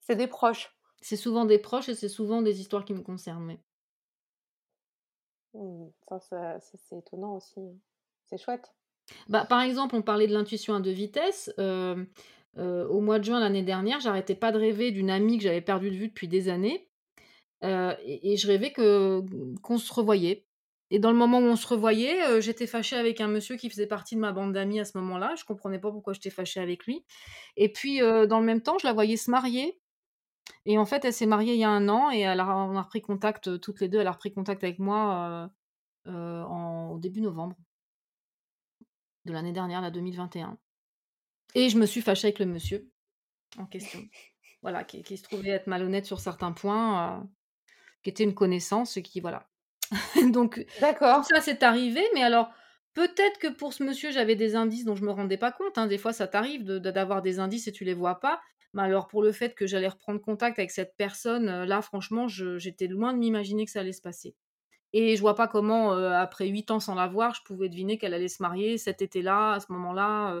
C'est 0.00 0.16
des 0.16 0.26
proches. 0.26 0.74
C'est 1.00 1.16
souvent 1.16 1.44
des 1.44 1.58
proches 1.58 1.88
et 1.88 1.94
c'est 1.96 2.08
souvent 2.08 2.40
des 2.42 2.60
histoires 2.60 2.84
qui 2.84 2.94
me 2.94 3.02
concernent. 3.02 3.58
Mmh. 5.54 5.90
Ça 6.20 6.58
c'est 6.60 6.96
étonnant 6.98 7.36
aussi, 7.36 7.60
hein. 7.60 7.76
C'est 8.26 8.38
chouette. 8.38 8.74
Bah, 9.28 9.44
par 9.48 9.60
exemple, 9.60 9.94
on 9.96 10.02
parlait 10.02 10.26
de 10.26 10.32
l'intuition 10.34 10.74
à 10.74 10.80
2 10.80 10.90
vitesses, 10.90 11.52
hem, 11.58 12.06
heu, 12.58 12.86
au 12.90 13.00
mois 13.00 13.18
de 13.18 13.24
juin 13.24 13.40
l'année 13.40 13.62
dernière, 13.62 14.00
j'arrêtais 14.00 14.34
pas 14.36 14.52
de 14.52 14.58
rêver 14.58 14.90
d'une 14.92 15.10
amie 15.10 15.38
que 15.38 15.44
j'avais 15.44 15.60
perdue 15.62 15.90
de 15.90 15.96
vue 15.96 16.08
depuis 16.08 16.28
des 16.28 16.48
années, 16.48 16.88
heu 17.64 17.94
et 18.04 18.36
je 18.36 18.46
rêvais 18.48 18.72
que 18.72 19.22
qu'on 19.62 19.78
se 19.78 19.92
revoyait. 19.92 20.46
Et 20.90 20.98
dans 21.00 21.10
le 21.12 21.18
moment 21.18 21.38
où 21.40 21.42
on 21.42 21.56
se 21.56 21.66
revoyait, 21.68 22.22
heu, 22.30 22.40
j'étais 22.40 22.66
fâchée 22.66 22.96
avec 22.96 23.20
un 23.20 23.28
monsieur 23.28 23.56
qui 23.56 23.70
faisait 23.70 23.86
partie 23.88 24.14
de 24.16 24.20
ma 24.20 24.32
bande 24.32 24.52
d'amis 24.54 24.80
à 24.80 24.84
ce 24.86 24.98
moment-là. 24.98 25.34
Je 25.38 25.44
comprenais 25.44 25.78
pas 25.80 25.90
pourquoi 25.92 26.14
j'étais 26.14 26.30
fâchée 26.30 26.60
avec 26.60 26.86
lui. 26.86 27.04
Et 27.56 27.70
puis, 27.72 28.00
dans 28.00 28.40
le 28.40 28.46
même 28.46 28.62
temps, 28.62 28.78
je 28.80 28.86
la 28.86 28.92
voyais 28.94 29.16
se 29.18 29.30
marier. 29.30 29.80
Et 30.66 30.78
en 30.78 30.86
fait, 30.86 31.04
elle 31.04 31.12
s'est 31.12 31.26
mariée 31.26 31.54
il 31.54 31.60
y 31.60 31.64
a 31.64 31.70
1 31.70 31.88
an 31.88 32.10
et 32.12 32.20
elle 32.20 32.40
a 32.40 32.56
on 32.56 32.76
a 32.76 32.82
repris 32.82 33.02
contact, 33.02 33.60
toutes 33.60 33.80
les 33.80 33.88
2. 33.88 34.00
Elle 34.00 34.06
a 34.08 34.12
repris 34.12 34.32
contact 34.32 34.64
avec 34.64 34.78
moi, 34.78 35.50
en 36.06 36.90
au 36.92 36.98
début 36.98 37.20
novembre 37.22 37.56
de 39.24 39.32
l'année 39.32 39.52
dernière, 39.52 39.80
là, 39.80 39.90
2021 39.90 40.58
et 41.66 41.70
je 41.70 41.78
me 41.78 41.86
suis 41.86 42.02
fâchée 42.02 42.28
avec 42.28 42.38
le 42.38 42.46
monsieur 42.46 42.90
en 43.58 43.66
question. 43.66 44.06
Voilà, 44.62 44.84
qui 44.84 45.04
qui 45.04 45.16
se 45.18 45.24
trouvait 45.24 45.50
être 45.50 45.68
malhonnête 45.68 46.06
sur 46.06 46.20
certains 46.20 46.52
points, 46.52 47.22
heu, 47.24 47.28
qui 48.02 48.10
était 48.10 48.24
une 48.24 48.34
connaissance 48.34 48.96
et 48.98 49.02
qui 49.02 49.20
voilà. 49.20 49.50
Donc 50.32 50.64
D'accord. 50.78 51.26
ça, 51.30 51.40
c'est 51.42 51.62
arrivé, 51.64 52.02
mais 52.14 52.22
alors 52.24 52.52
peut-être 52.94 53.38
que 53.40 53.48
pour 53.48 53.72
ce 53.74 53.84
monsieur, 53.84 54.12
j'avais 54.12 54.36
des 54.36 54.56
indices 54.56 54.84
dont 54.84 54.96
je 54.96 55.04
me 55.04 55.10
rendais 55.12 55.38
pas 55.38 55.52
compte, 55.52 55.78
hein. 55.78 55.86
Des 55.88 55.98
fois, 55.98 56.12
ça 56.14 56.28
t'arrive 56.28 56.64
de 56.64 56.78
de 56.78 56.90
d'avoir 56.92 57.22
des 57.22 57.40
indices 57.40 57.68
et 57.68 57.72
tu 57.72 57.84
les 57.84 57.94
vois 57.94 58.20
pas. 58.20 58.40
Mais 58.74 58.82
alors 58.82 59.08
pour 59.08 59.22
le 59.22 59.32
fait 59.32 59.54
que 59.54 59.66
j'allais 59.66 59.88
reprendre 59.88 60.20
contact 60.20 60.58
avec 60.58 60.70
cette 60.72 60.94
personne, 60.96 61.48
heu, 61.50 61.64
là, 61.66 61.82
franchement, 61.82 62.28
je 62.28 62.58
j'étais 62.58 62.86
loin 62.88 63.12
de 63.14 63.18
m'imaginer 63.18 63.64
que 63.66 63.70
ça 63.72 63.80
allait 63.80 63.92
se 63.92 64.02
passer 64.02 64.36
et 64.92 65.16
je 65.16 65.20
vois 65.20 65.34
pas 65.34 65.48
comment, 65.48 65.94
heu, 65.96 66.08
après 66.14 66.48
8 66.48 66.70
ans 66.70 66.80
sans 66.80 66.94
la 66.94 67.06
voir, 67.08 67.34
je 67.34 67.42
pouvais 67.44 67.68
deviner 67.68 67.98
qu'elle 67.98 68.14
allait 68.14 68.28
se 68.28 68.42
marier 68.42 68.78
cet 68.78 69.02
été-là, 69.02 69.52
à 69.54 69.60
ce 69.60 69.70
moment-là. 69.72 70.40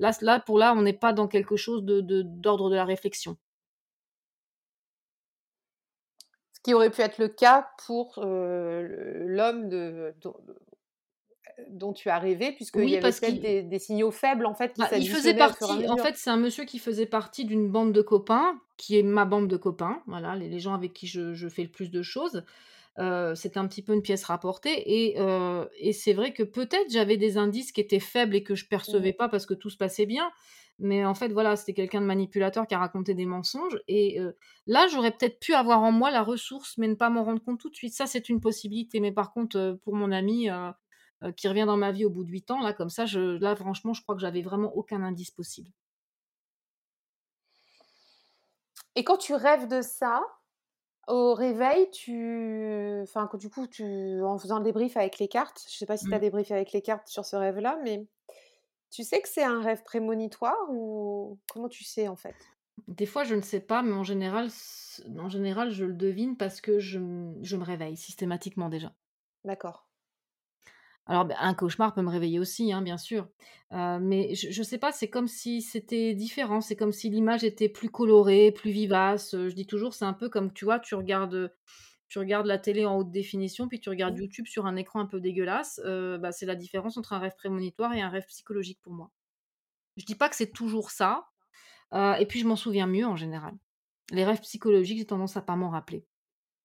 Là 0.00 0.40
pour 0.40 0.58
là, 0.58 0.74
on 0.76 0.82
n'est 0.82 0.92
pas 0.92 1.12
dans 1.12 1.28
quelque 1.28 1.56
chose 1.56 1.84
de 1.84 2.00
d'ordre 2.22 2.70
de 2.70 2.76
la 2.76 2.84
réflexion. 2.84 3.36
Ce 6.52 6.60
qui 6.62 6.74
aurait 6.74 6.90
pu 6.90 7.00
être 7.00 7.18
le 7.18 7.28
cas 7.28 7.70
pour, 7.86 8.20
l'homme 8.22 9.68
de 9.68 10.14
dont 10.20 10.36
de 10.46 10.52
heu, 10.52 11.66
dont 11.70 11.92
tu 11.92 12.10
as 12.10 12.18
rêvé 12.18 12.52
puisqu'il 12.52 12.90
y 12.90 12.96
Oui, 12.96 12.96
avait 12.96 13.12
parce 13.12 13.20
peut-être 13.20 13.40
des 13.40 13.62
des 13.62 13.78
signaux 13.78 14.10
faibles, 14.12 14.46
en 14.46 14.54
fait, 14.54 14.72
qui 14.74 14.82
bah, 14.82 14.88
il 14.96 15.08
faisait 15.08 15.34
partie 15.34 15.86
en 15.88 15.96
fait, 15.96 16.16
c'est 16.16 16.30
un 16.30 16.36
monsieur 16.36 16.64
qui 16.64 16.78
faisait 16.78 17.06
partie 17.06 17.44
d'une 17.44 17.68
bande 17.70 17.92
de 17.92 18.02
copains, 18.02 18.60
qui 18.76 18.98
est 18.98 19.02
ma 19.02 19.24
bande 19.24 19.48
de 19.48 19.56
copains, 19.56 20.02
voilà, 20.06 20.36
les 20.36 20.48
les 20.48 20.58
gens 20.60 20.74
avec 20.74 20.92
qui 20.92 21.06
je 21.06 21.34
je 21.34 21.48
fais 21.48 21.62
le 21.64 21.70
plus 21.70 21.90
de 21.90 22.02
choses. 22.02 22.44
Heu, 22.98 23.34
c'était 23.34 23.58
un 23.58 23.66
petit 23.68 23.82
peu 23.82 23.94
une 23.94 24.02
pièce 24.02 24.24
rapportée 24.24 24.72
et 24.86 25.16
et 25.78 25.92
c'est 25.92 26.12
vrai 26.12 26.32
que 26.32 26.42
peut-être 26.42 26.90
j'avais 26.90 27.16
des 27.16 27.38
indices 27.38 27.72
qui 27.72 27.80
étaient 27.80 28.00
faibles 28.00 28.34
et 28.36 28.42
que 28.42 28.54
je 28.54 28.66
Mmh. 28.86 29.00
percevais 29.00 29.12
pas 29.12 29.28
parce 29.28 29.46
que 29.46 29.54
tout 29.54 29.70
se 29.70 29.76
passait 29.76 30.06
bien. 30.06 30.30
Mais 30.78 31.04
en 31.04 31.14
fait, 31.14 31.28
voilà, 31.32 31.56
c'était 31.56 31.74
quelqu'un 31.74 32.00
de 32.00 32.06
manipulateur 32.06 32.66
qui 32.66 32.74
a 32.74 32.78
raconté 32.78 33.14
des 33.14 33.26
mensonges 33.26 33.78
et 33.88 34.18
là, 34.66 34.86
j'aurais 34.88 35.10
peut-être 35.12 35.38
pu 35.40 35.54
avoir 35.54 35.80
en 35.82 35.92
moi 35.92 36.10
la 36.10 36.22
ressource, 36.22 36.76
mais 36.78 36.88
ne 36.88 36.94
pas 36.94 37.10
m'en 37.10 37.22
rendre 37.24 37.42
compte 37.42 37.60
tout 37.60 37.70
de 37.70 37.74
suite. 37.76 37.94
Ça, 37.94 38.06
c'est 38.06 38.28
une 38.28 38.40
possibilité. 38.40 39.00
Mais 39.00 39.12
par 39.12 39.32
contre, 39.32 39.78
pour 39.84 39.94
mon 39.94 40.10
ami, 40.12 40.48
qui 41.36 41.48
revient 41.48 41.64
dans 41.66 41.76
ma 41.78 41.92
vie 41.92 42.04
au 42.04 42.10
bout 42.10 42.24
de 42.24 42.30
8 42.30 42.50
ans, 42.50 42.60
là, 42.60 42.72
comme 42.74 42.90
ça, 42.90 43.06
je 43.06 43.20
là, 43.38 43.56
franchement, 43.56 43.92
je 43.94 44.02
crois 44.02 44.14
que 44.14 44.20
j'avais 44.20 44.42
vraiment 44.42 44.74
aucun 44.76 45.02
indice 45.02 45.30
possible. 45.30 45.70
Et 48.94 49.02
quand 49.04 49.16
tu 49.16 49.34
rêves 49.34 49.66
de 49.68 49.82
ça, 49.82 50.22
au 51.10 51.34
réveil, 51.34 51.90
tu 51.90 53.00
enfin, 53.02 53.26
que 53.28 53.36
du 53.36 53.50
coup, 53.50 53.66
tu 53.66 53.84
en 54.22 54.38
faisant 54.38 54.58
le 54.58 54.64
débrief 54.64 54.96
avec 54.96 55.18
les 55.18 55.28
cartes, 55.28 55.64
je 55.70 55.76
sais 55.76 55.86
pas 55.86 55.96
si 55.96 56.08
tu 56.08 56.14
as 56.14 56.18
Mmh. 56.18 56.20
débriefé 56.20 56.54
avec 56.54 56.72
les 56.72 56.82
cartes 56.82 57.08
sur 57.08 57.24
ce 57.24 57.36
rêve-là, 57.36 57.78
mais 57.84 58.06
tu 58.90 59.04
sais 59.04 59.22
que 59.22 59.28
c'est 59.28 59.44
un 59.44 59.62
rêve 59.62 59.82
prémonitoire 59.84 60.56
ou 60.70 61.38
comment 61.52 61.68
tu 61.68 61.84
sais, 61.84 62.08
en 62.08 62.16
fait? 62.16 62.36
Des 62.88 63.06
fois, 63.06 63.24
je 63.24 63.34
ne 63.34 63.40
sais 63.40 63.60
pas, 63.60 63.82
mais 63.82 63.92
en 63.94 64.02
général, 64.04 64.48
en 65.18 65.28
général, 65.30 65.70
je 65.70 65.84
le 65.86 65.94
devine 65.94 66.36
parce 66.36 66.60
que 66.60 66.78
je 66.78 66.98
je 67.42 67.56
me 67.56 67.64
réveille 67.64 67.96
systématiquement 67.96 68.68
déjà. 68.68 68.94
D'accord. 69.44 69.89
Alors, 71.10 71.24
bah, 71.24 71.34
un 71.40 71.54
cauchemar 71.54 71.92
peut 71.92 72.02
me 72.02 72.08
réveiller 72.10 72.38
aussi, 72.38 72.72
hein, 72.72 72.82
bien 72.82 72.96
sûr, 72.96 73.28
heu, 73.72 73.98
mais 74.00 74.34
je 74.36 74.50
je 74.52 74.62
sais 74.62 74.78
pas, 74.78 74.92
c'est 74.92 75.10
comme 75.10 75.26
si 75.28 75.60
c'était 75.60 76.14
différent. 76.14 76.60
C'est 76.60 76.76
comme 76.76 76.92
si 76.92 77.10
l'image 77.10 77.42
était 77.44 77.68
plus 77.68 77.90
colorée, 77.90 78.52
plus 78.52 78.70
vivace, 78.70 79.34
heu, 79.34 79.48
je 79.48 79.54
dis 79.56 79.66
toujours, 79.66 79.94
c'est 79.94 80.04
un 80.04 80.12
peu 80.12 80.28
comme, 80.28 80.52
tu 80.52 80.64
vois, 80.64 80.78
tu 80.78 80.94
regardes, 80.94 81.52
tu 82.08 82.18
regardes 82.20 82.46
la 82.46 82.58
télé 82.58 82.86
en 82.86 82.98
haute 82.98 83.10
définition, 83.10 83.68
puis 83.68 83.80
tu 83.80 83.88
regardes. 83.90 84.18
YouTube 84.18 84.46
sur 84.46 84.66
un 84.66 84.76
écran 84.76 85.00
un 85.00 85.06
peu 85.06 85.20
dégueulasse, 85.20 85.80
heu, 85.84 86.18
bah, 86.18 86.32
c'est 86.32 86.46
la 86.46 86.56
différence 86.56 86.96
entre 86.98 87.12
un 87.14 87.18
rêve 87.20 87.34
prémonitoire 87.36 87.94
et 87.94 88.02
un 88.02 88.10
rêve 88.10 88.26
psychologique 88.28 88.80
pour 88.82 88.92
moi. 88.94 89.10
Je 89.98 90.04
dis 90.06 90.16
pas 90.16 90.28
que 90.30 90.36
c'est 90.36 90.52
toujours 90.52 90.90
ça, 90.92 91.28
et 91.94 92.26
puis 92.28 92.40
je 92.40 92.46
m'en 92.48 92.56
souviens 92.56 92.86
mieux 92.88 93.06
en 93.06 93.16
général. 93.16 93.54
Les 94.12 94.24
rêves 94.24 94.40
psychologiques, 94.42 94.98
j'ai 94.98 95.06
tendance 95.06 95.36
à 95.38 95.42
pas 95.42 95.56
m'en 95.56 95.70
rappeler. 95.70 96.06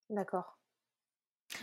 D'accord. 0.10 0.55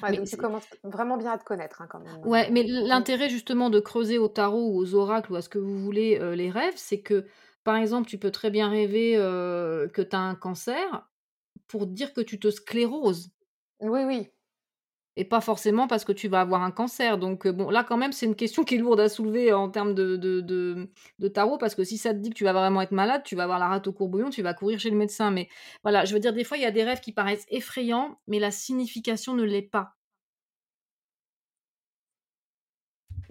Ouais, 0.02 0.12
Mais 0.12 0.22
tu 0.24 0.36
commences 0.36 0.68
vraiment 0.84 1.16
bien 1.16 1.32
à 1.32 1.38
te 1.38 1.44
connaître, 1.44 1.80
hein, 1.82 1.86
quand 1.88 2.00
même, 2.00 2.24
Ouais, 2.24 2.50
mais 2.50 2.62
mmh. 2.90 3.02
l'intérêt 3.02 3.28
justement 3.28 3.70
de 3.70 3.80
creuser 3.80 4.18
au 4.18 4.28
tarot 4.28 4.70
ou 4.72 4.76
aux 4.78 4.94
oracles 4.94 5.32
ou 5.32 5.36
à 5.36 5.42
ce 5.42 5.48
que 5.48 5.58
vous 5.58 5.78
voulez, 5.78 6.18
heu, 6.20 6.32
les 6.34 6.50
rêves, 6.50 6.74
c'est 6.76 7.00
que, 7.00 7.26
par 7.64 7.76
exemple, 7.76 8.08
tu 8.08 8.18
peux 8.18 8.30
très 8.30 8.50
bien 8.50 8.68
rêver, 8.68 9.16
heu, 9.16 9.90
que 9.92 10.02
tu 10.02 10.16
as 10.16 10.20
un 10.20 10.34
cancer 10.34 11.08
pour 11.68 11.86
dire 11.88 12.14
que 12.14 12.20
tu 12.22 12.40
te 12.40 12.50
scléroses 12.50 13.32
Oui, 13.80 14.04
oui. 14.04 14.32
Et 15.16 15.24
pas 15.24 15.40
forcément 15.40 15.86
parce 15.88 16.04
que 16.04 16.12
tu 16.12 16.28
vas 16.28 16.40
avoir 16.40 16.62
un 16.62 16.70
cancer. 16.70 17.18
Donc, 17.18 17.46
heu, 17.46 17.52
bon, 17.52 17.70
là, 17.70 17.84
quand 17.84 17.96
même, 17.96 18.12
c'est 18.12 18.26
une 18.26 18.34
question 18.36 18.64
qui 18.64 18.76
est 18.76 18.78
lourde 18.78 19.00
à 19.00 19.08
soulever 19.08 19.52
en 19.52 19.68
termes 19.70 19.94
de 19.94 20.16
de 20.16 20.40
de, 20.40 20.90
de 21.18 21.28
tarot 21.28 21.58
parce 21.58 21.74
que 21.74 21.84
si 21.84 21.98
ça 21.98 22.14
te 22.14 22.18
dit 22.18 22.30
que 22.30 22.34
tu 22.34 22.44
vas 22.44 22.52
vraiment 22.52 22.80
être 22.82 22.92
malade, 22.92 23.22
tu 23.24 23.36
vas 23.36 23.44
avoir 23.44 23.58
la 23.58 23.68
rate 23.68 23.86
au 23.88 23.92
courbouillon, 23.92 24.30
tu 24.30 24.42
vas 24.42 24.54
courir 24.54 24.78
chez 24.80 24.90
le 24.90 24.96
médecin. 24.96 25.30
Mais 25.30 25.48
voilà, 25.82 26.04
je 26.04 26.14
veux 26.14 26.20
dire, 26.20 26.32
des 26.32 26.44
fois, 26.44 26.56
il 26.56 26.62
y 26.62 26.66
a 26.66 26.70
des 26.70 26.84
rêves 26.84 27.00
qui 27.00 27.12
paraissent 27.12 27.46
effrayants, 27.48 28.18
mais 28.26 28.38
la 28.38 28.50
signification 28.50 29.34
ne 29.34 29.44
l'est 29.44 29.62
pas. 29.62 29.94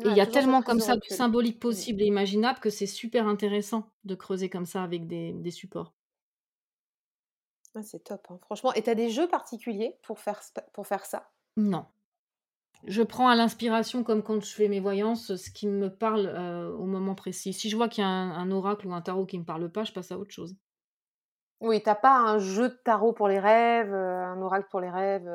Et 0.04 0.10
il 0.10 0.13
Ouais, 0.13 0.17
y 0.17 0.20
a 0.22 0.28
tellement 0.28 0.62
comme 0.62 0.80
ça 0.80 0.96
de 0.96 1.02
Mmh. 1.72 1.86
possibles 1.86 2.02
et 2.02 2.06
imaginables 2.06 2.60
que 2.60 2.70
c'est 2.70 2.86
super 2.86 3.26
intéressant 3.28 3.91
de 4.04 4.13
creuser 4.15 4.48
comme 4.50 4.65
ça 4.65 4.84
avec 4.84 5.08
des 5.08 5.34
des 5.34 5.52
supports. 5.52 5.96
Ah, 7.76 7.84
c'est 7.84 8.00
top, 8.06 8.28
hein, 8.30 8.39
franchement 8.41 8.74
et 8.76 8.82
tu 8.84 8.89
as 8.89 8.96
des 8.96 9.10
jeux 9.10 9.28
particuliers 9.28 10.00
pour 10.04 10.20
faire 10.20 10.41
pour 10.74 10.88
faire 10.88 11.06
ça? 11.06 11.34
Non. 11.58 11.86
Je 12.86 13.02
prends 13.04 13.28
à 13.28 13.36
l'inspiration 13.36 14.04
comme 14.04 14.22
quand 14.24 14.40
je 14.44 14.54
fais 14.54 14.68
mes 14.68 14.80
voyances, 14.80 15.36
ce 15.36 15.50
qui 15.52 15.68
me 15.68 15.90
parle, 15.90 16.28
au 16.78 16.86
moment 16.86 17.16
précis. 17.16 17.54
Si 17.54 17.70
je 17.70 17.76
vois 17.76 17.90
qu'il 17.90 18.04
y 18.04 18.06
a 18.06 18.10
un 18.10 18.32
un 18.32 18.52
oracle 18.52 18.88
ou 18.88 18.94
un 18.94 19.02
tarot 19.02 19.26
qui 19.26 19.40
me 19.40 19.46
parle 19.46 19.72
pas, 19.72 19.84
je 19.84 19.92
passe 19.94 20.12
à 20.12 20.18
autre 20.20 20.32
chose. 20.34 20.56
Oui, 21.60 21.82
tu 21.84 21.90
as 21.90 21.96
pas 21.96 22.18
un 22.18 22.40
jeu 22.40 22.70
de 22.70 22.74
tarot 22.84 23.14
pour 23.14 23.28
les 23.28 23.40
rêves, 23.40 23.94
un 23.94 24.42
oracle 24.42 24.68
pour 24.72 24.82
les 24.82 24.90
rêves, 24.90 25.30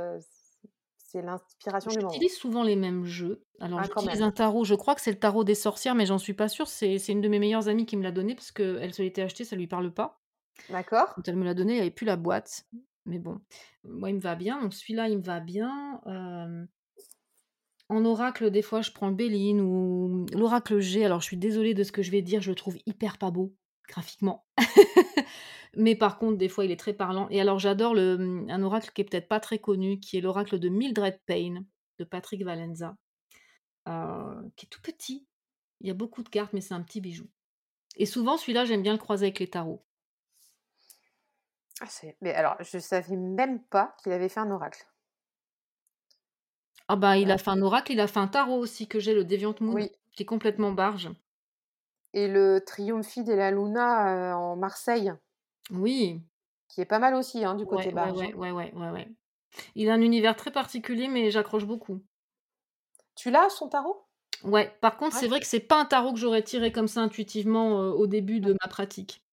c'est 0.98 1.22
l'inspiration 1.22 1.92
du 1.92 2.00
moment? 2.00 2.10
J'utilise 2.10 2.36
souvent 2.36 2.62
les 2.64 2.76
mêmes 2.76 3.04
jeux. 3.06 3.46
Alors 3.60 3.80
Ah, 3.80 3.88
quand 3.88 4.02
j'utilise 4.02 4.20
même. 4.20 4.22
un 4.22 4.30
tarot, 4.32 4.64
je 4.64 4.74
crois 4.74 4.94
que 4.94 5.00
c'est 5.00 5.12
le 5.12 5.18
tarot 5.18 5.44
des 5.44 5.54
sorcières, 5.54 5.94
mais 5.94 6.04
j'en 6.06 6.18
suis 6.18 6.34
pas 6.34 6.48
sûre. 6.48 6.66
C'est 6.68 6.98
c'est 6.98 7.12
une 7.12 7.20
de 7.20 7.28
mes 7.28 7.38
meilleures 7.38 7.68
amies 7.68 7.86
qui 7.86 7.96
me 7.96 8.02
l'a 8.02 8.12
donné 8.12 8.34
parce 8.34 8.50
qu'elle 8.52 8.92
se 8.92 9.02
l'était 9.02 9.22
acheté, 9.22 9.44
ça 9.44 9.56
lui 9.56 9.66
parle 9.68 9.92
pas. 9.94 10.20
D'accord. 10.68 11.16
Quand 11.16 11.28
elle 11.28 11.36
me 11.36 11.44
l'a 11.44 11.54
donné, 11.54 11.74
il 11.74 11.78
y 11.78 11.80
avait 11.80 11.90
plus 11.90 12.06
la 12.06 12.16
boîte. 12.16 12.66
Mais 13.06 13.18
bon, 13.18 13.40
moi, 13.84 14.10
il 14.10 14.16
me 14.16 14.20
va 14.20 14.34
bien, 14.34 14.60
donc 14.60 14.74
celui-là, 14.74 15.08
il 15.08 15.18
me 15.18 15.22
va 15.22 15.40
bien, 15.40 16.00
En 17.88 18.04
oracle, 18.04 18.50
des 18.50 18.62
fois, 18.62 18.82
je 18.82 18.90
prends 18.90 19.08
le 19.08 19.14
Béline 19.14 19.60
ou 19.60 20.26
l'oracle 20.32 20.80
G. 20.80 21.04
Alors, 21.04 21.20
je 21.20 21.26
suis 21.26 21.36
désolée 21.36 21.72
de 21.72 21.84
ce 21.84 21.92
que 21.92 22.02
je 22.02 22.10
vais 22.10 22.22
dire, 22.22 22.42
je 22.42 22.50
le 22.50 22.56
trouve 22.56 22.76
hyper 22.84 23.16
pas 23.18 23.30
beau, 23.30 23.54
graphiquement. 23.88 24.44
Mais 25.76 25.94
par 25.94 26.18
contre, 26.18 26.38
des 26.38 26.48
fois, 26.48 26.64
il 26.64 26.70
est 26.70 26.78
très 26.78 26.94
parlant 26.94 27.28
et 27.30 27.40
alors 27.40 27.58
j'adore 27.58 27.94
mmh, 27.94 28.46
un 28.48 28.62
oracle 28.62 28.90
qui 28.94 29.02
est 29.02 29.04
peut-être 29.04 29.28
pas 29.28 29.40
très 29.40 29.58
connu, 29.58 30.00
qui 30.00 30.16
est 30.16 30.20
l'oracle 30.22 30.58
de 30.58 30.68
Mildred 30.68 31.20
Payne, 31.26 31.66
de 31.98 32.04
Patrick 32.04 32.42
Valenza, 32.44 32.96
qui 34.56 34.66
est 34.66 34.70
tout 34.70 34.80
petit. 34.82 35.26
Il 35.80 35.88
y 35.88 35.90
a 35.90 35.94
beaucoup 35.94 36.22
de 36.22 36.28
cartes, 36.30 36.54
mais 36.54 36.62
c'est 36.62 36.74
un 36.74 36.82
petit 36.82 37.00
bijou 37.00 37.28
et 37.96 38.06
souvent, 38.06 38.36
celui-là, 38.36 38.64
j'aime 38.64 38.82
bien 38.82 38.92
le 38.92 38.98
croiser 38.98 39.26
avec 39.26 39.38
les 39.38 39.48
tarots. 39.48 39.84
Ah, 41.80 41.86
c'est 41.88 42.18
mais 42.20 42.34
alors, 42.34 42.56
je 42.62 42.78
savais 42.78 43.16
même 43.16 43.62
pas 43.62 43.96
qu'il 44.02 44.12
avait 44.12 44.28
fait 44.28 44.40
un 44.40 44.50
oracle. 44.50 44.86
Ah 46.88 46.96
bah, 46.96 47.16
il 47.16 47.30
Ah 47.30 47.30
a 47.30 47.38
fait 47.38 47.50
un 47.50 47.62
oracle, 47.62 47.92
il 47.92 48.00
a 48.00 48.08
fait 48.08 48.18
un 48.18 48.26
tarot 48.26 48.58
aussi 48.58 48.88
que 48.88 48.98
j'ai, 48.98 49.14
le 49.14 49.22
Deviant 49.24 49.54
Moon, 49.60 49.78
oui 49.78 49.92
qui 50.10 50.24
est 50.24 50.26
complètement 50.26 50.72
barge. 50.72 51.10
et 52.12 52.26
le 52.26 52.64
Trionfi 52.66 53.22
della 53.22 53.52
Luna, 53.52 54.32
heu, 54.32 54.34
en 54.34 54.56
Marseille, 54.56 55.12
Oui, 55.70 56.22
qui 56.68 56.80
est 56.80 56.84
pas 56.84 57.00
mal 57.00 57.16
aussi, 57.16 57.44
hein, 57.44 57.56
du 57.56 57.66
côté 57.66 57.90
ouais, 57.90 57.90
barge, 57.90 58.12
ouais, 58.12 58.32
ouais, 58.34 58.50
ouais, 58.52 58.72
ouais, 58.74 58.90
ouais. 58.90 59.08
Il 59.76 59.90
a 59.90 59.94
un 59.94 60.02
univers 60.02 60.36
très 60.36 60.52
particulier, 60.52 61.08
mais 61.08 61.30
j'accroche 61.32 61.66
beaucoup. 61.66 62.02
Tu 63.16 63.32
l'as 63.32 63.50
son 63.50 63.68
tarot? 63.68 64.06
Ouais, 64.44 64.74
par 64.80 64.96
contre, 64.96 65.14
c'est 65.14 65.26
Ouais? 65.26 65.28
vrai 65.28 65.40
que 65.40 65.46
c'est 65.46 65.60
pas 65.60 65.78
un 65.80 65.84
tarot 65.86 66.12
que 66.14 66.18
j'aurais 66.18 66.42
tiré 66.42 66.70
comme 66.72 66.88
ça 66.88 67.00
intuitivement, 67.02 67.82
heu, 67.82 67.90
au 67.92 68.06
début 68.06 68.40
de 68.40 68.52
Ouais. 68.52 68.58
ma 68.62 68.68
pratique. 68.68 69.25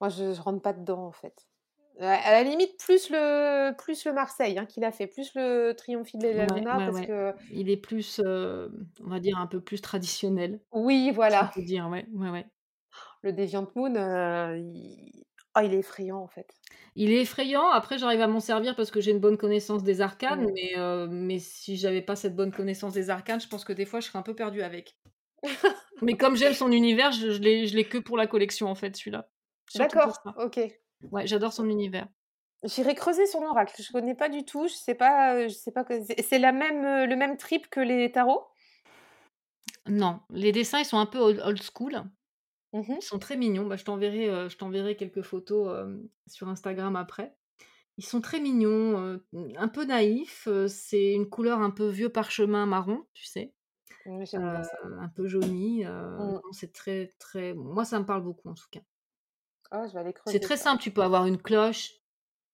Moi 0.00 0.08
je 0.10 0.32
je 0.34 0.40
rentre 0.40 0.62
pas 0.62 0.72
dedans 0.72 1.06
en 1.06 1.12
fait. 1.12 1.48
À 2.00 2.30
la 2.30 2.44
limite 2.44 2.76
plus 2.78 3.10
le 3.10 3.72
plus 3.76 4.04
le 4.06 4.12
Marseille, 4.12 4.56
hein, 4.58 4.66
qu'il 4.66 4.84
a 4.84 4.92
fait, 4.92 5.08
plus 5.08 5.32
le 5.34 5.74
Ouais, 6.34 6.46
Luna 6.46 6.78
ouais, 6.78 6.84
parce 6.84 7.00
ouais. 7.00 7.08
que 7.08 7.34
Il 7.48 7.70
est 7.70 7.76
plus, 7.76 8.18
hem, 8.20 8.88
on 9.04 9.08
va 9.08 9.20
dire 9.20 9.38
un 9.38 9.46
peu 9.46 9.60
plus 9.60 9.80
traditionnel, 9.80 10.60
oui 10.72 11.10
on 11.40 11.46
voilà, 11.46 11.52
peut 11.54 11.62
dire, 11.62 11.88
ouais, 11.88 12.06
ouais, 12.12 12.30
ouais. 12.30 12.46
le 13.22 13.32
Deviant 13.32 13.66
Moon, 13.76 13.94
il 14.56 15.24
oh 15.56 15.60
il 15.62 15.74
est 15.74 15.78
effrayant 15.78 16.18
en 16.18 16.28
fait. 16.28 16.60
Il 16.96 17.10
est 17.12 17.22
effrayant, 17.22 17.68
après 17.70 17.96
j'arrive 17.98 18.20
à 18.20 18.26
m'en 18.26 18.40
servir 18.40 18.74
parce 18.76 18.90
que 18.90 19.00
j'ai 19.00 19.10
une 19.12 19.20
bonne 19.20 19.36
connaissance 19.38 19.82
des 19.84 20.00
arcanes, 20.02 20.44
Mmh. 20.44 20.52
mais 20.54 20.72
heu, 20.76 21.06
mais 21.08 21.38
si 21.38 21.76
j'avais 21.76 22.02
pas 22.02 22.16
cette 22.16 22.36
bonne 22.36 22.52
connaissance 22.52 22.92
des 22.94 23.08
arcanes, 23.10 23.40
je 23.40 23.48
pense 23.48 23.64
que 23.64 23.72
des 23.72 23.86
fois 23.86 24.00
je 24.00 24.06
serais 24.08 24.18
un 24.18 24.22
peu 24.22 24.34
perdue 24.34 24.62
avec. 24.62 24.98
Mais 26.00 26.16
comme 26.16 26.34
j'aime 26.36 26.54
son 26.54 26.72
univers, 26.72 27.12
je 27.12 27.30
je 27.30 27.40
l'ai 27.40 27.88
que 27.88 27.98
pour 27.98 28.16
la 28.16 28.26
collection 28.26 28.66
en 28.68 28.74
fait, 28.74 28.96
celui-là. 28.96 29.30
D'accord. 29.74 30.22
OK. 30.38 30.60
Ouais, 31.10 31.26
j'adore 31.26 31.52
son 31.52 31.68
univers. 31.68 32.08
J'irai 32.64 32.94
creuser 32.94 33.26
son 33.26 33.42
oracle, 33.42 33.80
je 33.80 33.92
connais 33.92 34.16
pas 34.16 34.28
du 34.28 34.44
tout, 34.44 34.66
je 34.66 34.74
sais 34.74 34.96
pas, 34.96 35.46
je 35.46 35.54
sais 35.54 35.70
pas 35.70 35.84
que 35.84 35.94
c'est 36.02 36.38
la 36.40 36.50
même, 36.50 37.08
le 37.08 37.14
même 37.14 37.36
trip 37.36 37.70
que 37.70 37.78
les 37.78 38.10
tarots? 38.10 38.48
Non, 39.86 40.20
les 40.30 40.50
dessins, 40.50 40.80
ils 40.80 40.84
sont 40.84 40.98
un 40.98 41.06
peu 41.06 41.18
old 41.18 41.40
old 41.44 41.62
school. 41.62 42.02
Mmh 42.72 42.80
mh. 42.80 42.96
Ils 42.98 43.02
sont 43.02 43.18
très 43.18 43.36
mignons. 43.36 43.66
Bah, 43.66 43.76
je 43.76 43.84
t'enverrai, 43.84 44.50
je 44.50 44.56
t'enverrai 44.56 44.96
quelques 44.96 45.22
photos, 45.22 45.88
sur 46.26 46.48
Instagram 46.48 46.96
après. 46.96 47.34
Ils 47.96 48.04
sont 48.04 48.20
très 48.20 48.40
mignons, 48.40 49.20
mmh, 49.32 49.52
un 49.56 49.68
peu 49.68 49.84
naïfs, 49.84 50.48
c'est 50.68 51.14
une 51.14 51.28
couleur 51.28 51.60
un 51.60 51.70
peu 51.70 51.88
vieux 51.88 52.10
parchemin 52.10 52.66
marron, 52.66 53.04
tu 53.14 53.24
sais? 53.24 53.54
Mmh, 54.06 54.24
ça. 54.26 54.62
un 55.00 55.08
peu 55.08 55.26
jauni, 55.26 55.84
c'est 56.52 56.72
très, 56.72 57.12
très 57.18 57.54
moi, 57.54 57.84
ça 57.84 57.98
me 58.00 58.04
parle 58.04 58.22
beaucoup 58.22 58.48
en 58.48 58.54
tout 58.54 58.68
cas. 58.70 58.80
Ah, 59.70 59.86
je 59.86 59.94
vais 59.94 60.00
aller 60.00 60.12
C'est 60.24 60.40
très 60.40 60.56
ça. 60.56 60.56
simple, 60.56 60.82
tu 60.82 60.90
peux 60.90 61.02
avoir 61.02 61.26
une 61.26 61.38
cloche, 61.40 61.92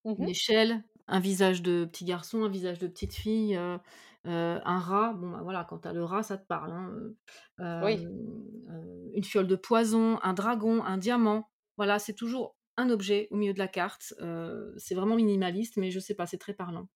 Mmh 0.05 0.19
une 0.19 0.31
échelle, 0.31 0.85
un 1.09 1.21
visage 1.21 1.63
de 1.63 1.87
petit 1.87 2.05
garçon, 2.07 2.45
un 2.45 2.51
visage 2.51 2.79
de 2.81 2.89
petite 2.89 3.15
fille, 3.15 3.57
heu 3.57 3.79
heu, 4.27 4.61
un 4.65 4.81
rat. 4.81 5.15
Bon, 5.15 5.31
bah, 5.33 5.41
voilà, 5.43 5.65
quand 5.69 5.81
tu 5.81 5.89
as 5.89 5.93
le 5.95 6.05
rat, 6.05 6.23
ça 6.25 6.39
te 6.39 6.47
parle, 6.47 6.73
hein, 6.73 6.91
heu, 6.95 7.19
hem, 7.61 7.65
Oui, 7.81 8.09
une 9.15 9.25
fiole 9.25 9.47
de 9.49 9.57
poison, 9.57 10.19
un 10.23 10.35
dragon, 10.35 10.83
un 10.85 10.99
diamant. 10.99 11.51
Voilà, 11.77 11.99
c'est 11.99 12.15
toujours 12.15 12.57
un 12.77 12.91
objet 12.91 13.29
au 13.33 13.37
milieu 13.37 13.55
de 13.55 13.59
la 13.59 13.69
carte. 13.69 14.15
C'est 14.79 14.95
vraiment 14.95 15.17
minimaliste, 15.17 15.77
mais 15.79 15.91
je 15.91 16.01
sais 16.01 16.15
pas, 16.15 16.27
c'est 16.27 16.39
très 16.39 16.55
parlant. 16.55 16.89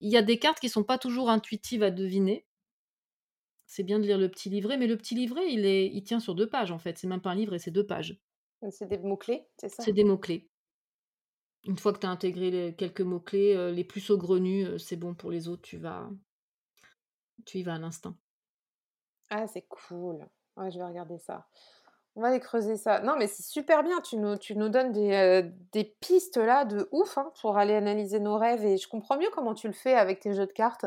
Il 0.00 0.10
y 0.12 0.16
a 0.18 0.22
des 0.22 0.38
cartes 0.38 0.60
qui 0.60 0.68
sont 0.70 0.84
pas 0.84 0.98
toujours 0.98 1.30
intuitives 1.30 1.82
à 1.84 1.90
deviner. 1.92 2.46
C'est 3.64 3.84
bien 3.84 4.00
de 4.00 4.04
lire 4.06 4.18
le 4.18 4.28
petit 4.28 4.50
livret, 4.50 4.76
mais 4.76 4.88
le 4.88 4.96
petit 4.96 5.14
livret, 5.14 5.52
il 5.52 5.66
est 5.66 5.86
il 5.86 6.02
tient 6.02 6.18
sur 6.18 6.34
2 6.34 6.48
pages, 6.48 6.72
en 6.72 6.78
fait. 6.80 6.98
C'est 6.98 7.06
même 7.06 7.20
pas 7.20 7.30
un 7.30 7.34
livret, 7.36 7.60
c'est 7.60 7.70
2 7.70 7.86
pages. 7.86 8.20
C'est 8.70 8.86
des 8.86 8.98
mots-clés, 8.98 9.48
c'est 9.56 9.70
C'est 9.78 9.92
ça? 9.92 9.94
des 9.94 10.04
mots-clés. 10.04 10.50
Une 11.64 11.76
fois 11.76 11.92
que 11.92 11.98
tu 11.98 12.06
as 12.06 12.10
intégré 12.10 12.50
les 12.50 12.74
quelques 12.74 13.02
mots-clés, 13.02 13.54
heu, 13.56 13.70
les 13.70 13.84
plus 13.84 14.00
saugrenus, 14.00 14.66
heu, 14.68 14.78
c'est 14.78 14.96
bon 14.96 15.14
pour 15.14 15.30
les 15.30 15.48
autres, 15.48 15.60
tu 15.68 15.76
vas 15.76 16.08
tu 17.46 17.58
y 17.58 17.62
vas 17.62 17.76
à 17.76 17.78
l'instinct. 17.78 18.18
Ah, 19.30 19.46
c'est 19.46 19.66
cool. 19.68 20.26
Ouais, 20.56 20.70
je 20.70 20.78
vais 20.78 20.84
regarder 20.84 21.18
ça. 21.18 21.46
On 22.16 22.22
va 22.22 22.28
aller 22.28 22.40
creuser 22.40 22.76
ça. 22.76 23.00
Non, 23.00 23.16
mais 23.18 23.26
c'est 23.26 23.42
super 23.42 23.82
bien, 23.82 24.00
tu 24.00 24.16
nous 24.16 24.36
tu 24.38 24.56
nous 24.56 24.68
donnes 24.70 24.92
des, 24.92 25.50
des 25.72 25.84
pistes 26.00 26.38
là 26.38 26.64
de 26.64 26.88
ouf, 26.92 27.18
hein, 27.18 27.32
pour 27.40 27.58
aller 27.58 27.74
analyser 27.74 28.20
nos 28.20 28.38
rêves 28.38 28.64
et 28.64 28.78
je 28.78 28.88
comprends 28.88 29.18
mieux 29.18 29.30
comment 29.34 29.54
tu 29.54 29.66
le 29.68 29.74
fais 29.74 29.94
avec 29.94 30.20
tes 30.20 30.34
jeux 30.34 30.46
de 30.46 30.52
cartes. 30.52 30.86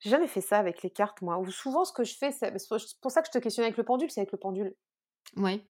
J'ai 0.00 0.10
jamais 0.10 0.28
fait 0.28 0.40
ça 0.42 0.58
avec 0.58 0.82
les 0.82 0.90
cartes 0.90 1.22
moi, 1.22 1.38
ou 1.38 1.50
souvent 1.50 1.84
ce 1.84 1.92
que 1.92 2.04
je 2.04 2.16
fais, 2.18 2.32
c'est 2.32 2.58
c'est 2.58 3.00
pour 3.02 3.10
ça 3.12 3.22
que 3.22 3.28
je 3.28 3.32
te 3.38 3.42
questionnais 3.42 3.68
avec 3.68 3.78
le 3.78 3.84
pendule, 3.84 4.10
c'est 4.10 4.20
avec 4.20 4.32
le 4.32 4.38
pendule. 4.38 4.76
Ouais. 5.36 5.66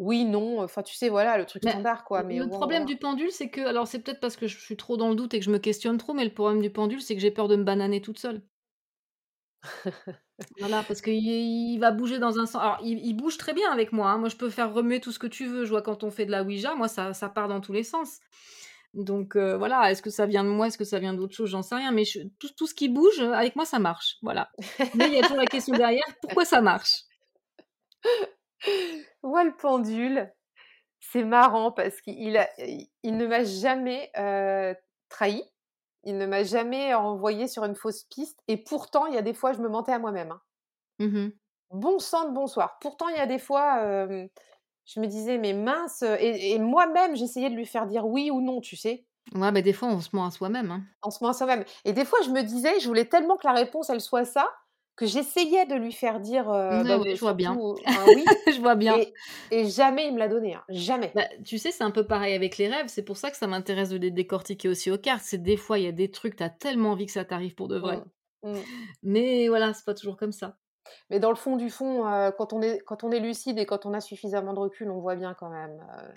Oui, 0.00 0.24
non, 0.24 0.60
enfin 0.62 0.82
tu 0.82 0.94
sais, 0.96 1.08
voilà, 1.10 1.38
le 1.38 1.46
truc 1.46 1.62
Mais 1.62 1.74
standard 1.74 2.04
quoi, 2.04 2.24
mais 2.24 2.40
le 2.40 2.48
bon, 2.48 2.48
problème 2.48 2.84
voilà. 2.84 2.86
du 2.86 2.96
pendule, 2.96 3.30
c'est 3.30 3.50
que 3.50 3.60
alors 3.60 3.86
c'est 3.86 4.00
peut-être 4.00 4.18
parce 4.20 4.36
que 4.36 4.46
je 4.48 4.58
suis 4.58 4.76
trop 4.76 4.96
dans 4.96 5.10
le 5.10 5.14
doute 5.14 5.34
et 5.34 5.38
que 5.38 5.44
je 5.44 5.50
me 5.50 5.58
questionne 5.58 5.98
trop, 5.98 6.12
mais 6.14 6.24
le 6.24 6.32
problème 6.34 6.60
du 6.62 6.70
pendule, 6.70 7.00
c'est 7.02 7.14
que 7.14 7.20
j'ai 7.20 7.30
peur 7.30 7.48
de 7.48 7.56
me 7.56 7.64
bananer 7.64 8.00
toute 8.00 8.18
seule. 8.18 8.42
Voilà, 10.58 10.82
parce 10.82 11.00
qu'il 11.00 11.14
il 11.14 11.78
va 11.78 11.90
bouger 11.92 12.18
dans 12.18 12.38
un 12.38 12.46
sens 12.46 12.60
alors 12.62 12.78
il 12.82 12.98
il 13.04 13.14
bouge 13.14 13.36
très 13.38 13.52
bien 13.54 13.70
avec 13.70 13.92
moi, 13.92 14.10
hein. 14.10 14.18
Moi, 14.18 14.28
je 14.28 14.36
peux 14.36 14.50
faire 14.50 14.72
remuer 14.72 15.00
tout 15.00 15.12
ce 15.12 15.18
que 15.18 15.26
tu 15.26 15.46
veux. 15.46 15.64
Je 15.64 15.70
vois 15.70 15.82
quand 15.82 16.02
on 16.04 16.10
fait 16.10 16.26
de 16.26 16.30
la 16.30 16.42
ouija, 16.44 16.74
moi 16.74 16.88
ça 16.88 17.14
ça 17.14 17.28
part 17.28 17.48
dans 17.48 17.60
tous 17.60 17.72
les 17.72 17.84
sens. 17.84 18.18
Donc 18.94 19.36
heu, 19.36 19.56
voilà, 19.56 19.90
est-ce 19.90 20.02
que 20.02 20.10
ça 20.10 20.26
vient 20.26 20.44
de 20.44 20.50
moi? 20.50 20.68
Est-ce 20.68 20.78
que 20.78 20.84
ça 20.84 20.98
vient 21.00 21.14
d'autre 21.14 21.34
chose? 21.36 21.50
J'en 21.50 21.62
sais 21.62 21.76
rien, 21.76 21.92
mais 21.92 22.04
je 22.04 22.20
tout 22.38 22.50
tout 22.56 22.66
ce 22.66 22.74
qui 22.74 22.88
bouge, 22.88 23.20
avec 23.20 23.56
moi 23.56 23.64
ça 23.66 23.78
marche, 23.78 24.16
voilà. 24.22 24.50
Mais 24.94 25.08
il 25.08 25.14
y 25.14 25.18
a 25.18 25.22
toujours 25.24 25.38
la 25.38 25.46
question 25.48 25.76
derrière, 25.76 26.04
pourquoi 26.22 26.44
ça 26.44 26.60
marche? 26.62 27.04
Moi, 29.22 29.44
le 29.44 29.56
pendule, 29.56 30.32
c'est 31.00 31.24
marrant 31.24 31.72
parce 31.72 32.00
qu'il 32.02 32.36
a 32.38 32.48
il 33.04 33.16
ne 33.18 33.26
m'a 33.26 33.44
jamais, 33.44 34.10
heu, 34.18 34.76
trahie. 35.10 35.44
Il 36.04 36.18
ne 36.18 36.26
m'a 36.26 36.44
jamais 36.44 36.94
envoyée 36.94 37.48
sur 37.48 37.64
une 37.64 37.76
fausse 37.76 38.04
piste 38.04 38.40
et 38.48 38.58
pourtant, 38.58 39.06
il 39.06 39.14
y 39.14 39.18
a 39.18 39.22
des 39.22 39.34
fois, 39.34 39.52
je 39.54 39.60
me 39.60 39.68
mentais 39.70 39.92
à 39.92 40.00
moi-même, 40.00 40.32
hein. 40.32 40.42
Mmh 40.98 41.14
mh. 41.16 41.40
Bon 41.70 41.98
sang 42.00 42.28
de 42.28 42.34
bonsoir. 42.34 42.78
Pourtant, 42.80 43.08
il 43.08 43.16
y 43.16 43.20
a 43.20 43.26
des 43.26 43.38
fois, 43.38 44.08
je 44.86 45.00
me 45.00 45.06
disais: 45.06 45.38
«Mais 45.38 45.52
mince», 45.54 46.02
et 46.02 46.52
et 46.54 46.58
moi-même, 46.58 47.16
j'essayais 47.16 47.50
de 47.50 47.56
lui 47.56 47.66
faire 47.66 47.86
dire 47.86 48.06
oui 48.06 48.30
ou 48.30 48.40
non, 48.42 48.60
tu 48.60 48.76
sais? 48.76 49.06
Ouais, 49.34 49.52
bah, 49.52 49.60
des 49.62 49.72
fois 49.72 49.88
on 49.88 50.00
se 50.00 50.14
ment 50.14 50.26
à 50.26 50.30
soi-même, 50.30 50.70
hein. 50.70 50.84
En 51.02 51.10
se 51.10 51.18
menant 51.22 51.30
à 51.30 51.34
soi-même 51.34 51.64
et 51.84 51.92
des 51.94 52.04
fois, 52.04 52.18
je 52.24 52.30
me 52.30 52.42
disais, 52.42 52.78
je 52.80 52.86
voulais 52.86 53.06
tellement 53.06 53.36
que 53.36 53.46
la 53.46 53.54
réponse, 53.54 53.88
elle 53.90 54.00
soit 54.02 54.24
ça, 54.26 54.46
que 55.00 55.06
j'essayais 55.06 55.66
de 55.66 55.74
lui 55.74 55.92
faire 55.92 56.20
dire, 56.20 56.44
bah, 56.46 56.98
de 56.98 57.14
je 57.14 57.20
vois 57.20 57.34
bien. 57.34 57.58
un 57.94 58.06
oui 58.14 58.24
Je 58.46 58.60
vois 58.60 58.74
bien. 58.76 58.98
et 58.98 59.12
et 59.50 59.68
jamais 59.68 60.06
il 60.08 60.14
me 60.14 60.18
l'a 60.18 60.28
donné, 60.28 60.54
hein, 60.54 60.64
jamais. 60.68 61.12
Bah, 61.14 61.26
tu 61.44 61.58
sais, 61.58 61.70
c'est 61.72 61.82
un 61.84 61.90
peu 61.90 62.06
pareil 62.06 62.34
avec 62.34 62.56
les 62.56 62.68
rêves, 62.68 62.86
c'est 62.88 63.02
pour 63.04 63.16
ça 63.16 63.30
que 63.30 63.36
ça 63.36 63.46
m'intéresse 63.48 63.90
de 63.90 63.96
les 63.96 64.10
décortiquer 64.12 64.68
aussi 64.68 64.90
aux 64.90 64.98
cartes. 64.98 65.22
C'est 65.24 65.42
des 65.42 65.56
fois, 65.56 65.78
il 65.78 65.84
y 65.84 65.88
a 65.88 65.92
des 65.92 66.10
trucs, 66.10 66.36
tu 66.36 66.42
as 66.42 66.50
tellement 66.50 66.92
envie 66.92 67.06
que 67.06 67.12
ça 67.12 67.24
t'arrive 67.24 67.54
pour 67.56 67.66
de 67.68 67.76
vrai. 67.78 68.04
Mmh. 68.42 68.50
Mmh. 68.50 68.64
Mais 69.02 69.48
voilà, 69.48 69.74
c'est 69.74 69.84
pas 69.84 69.94
toujours 69.94 70.16
comme 70.16 70.32
ça. 70.32 70.58
Mais 71.10 71.20
dans 71.20 71.30
le 71.30 71.36
fond 71.36 71.56
du 71.56 71.68
fond, 71.70 72.06
heu, 72.06 72.32
quand 72.36 72.52
on 72.52 72.62
est 72.62 72.78
quand 72.80 73.04
on 73.04 73.10
est 73.12 73.20
lucide 73.20 73.58
et 73.58 73.66
quand 73.66 73.84
on 73.86 73.92
a 73.94 74.00
suffisamment 74.00 74.52
de 74.54 74.58
recul, 74.60 74.90
on 74.90 75.00
voit 75.00 75.14
bien 75.16 75.34
quand 75.34 75.50
même, 75.50 75.78
heu, 75.80 76.12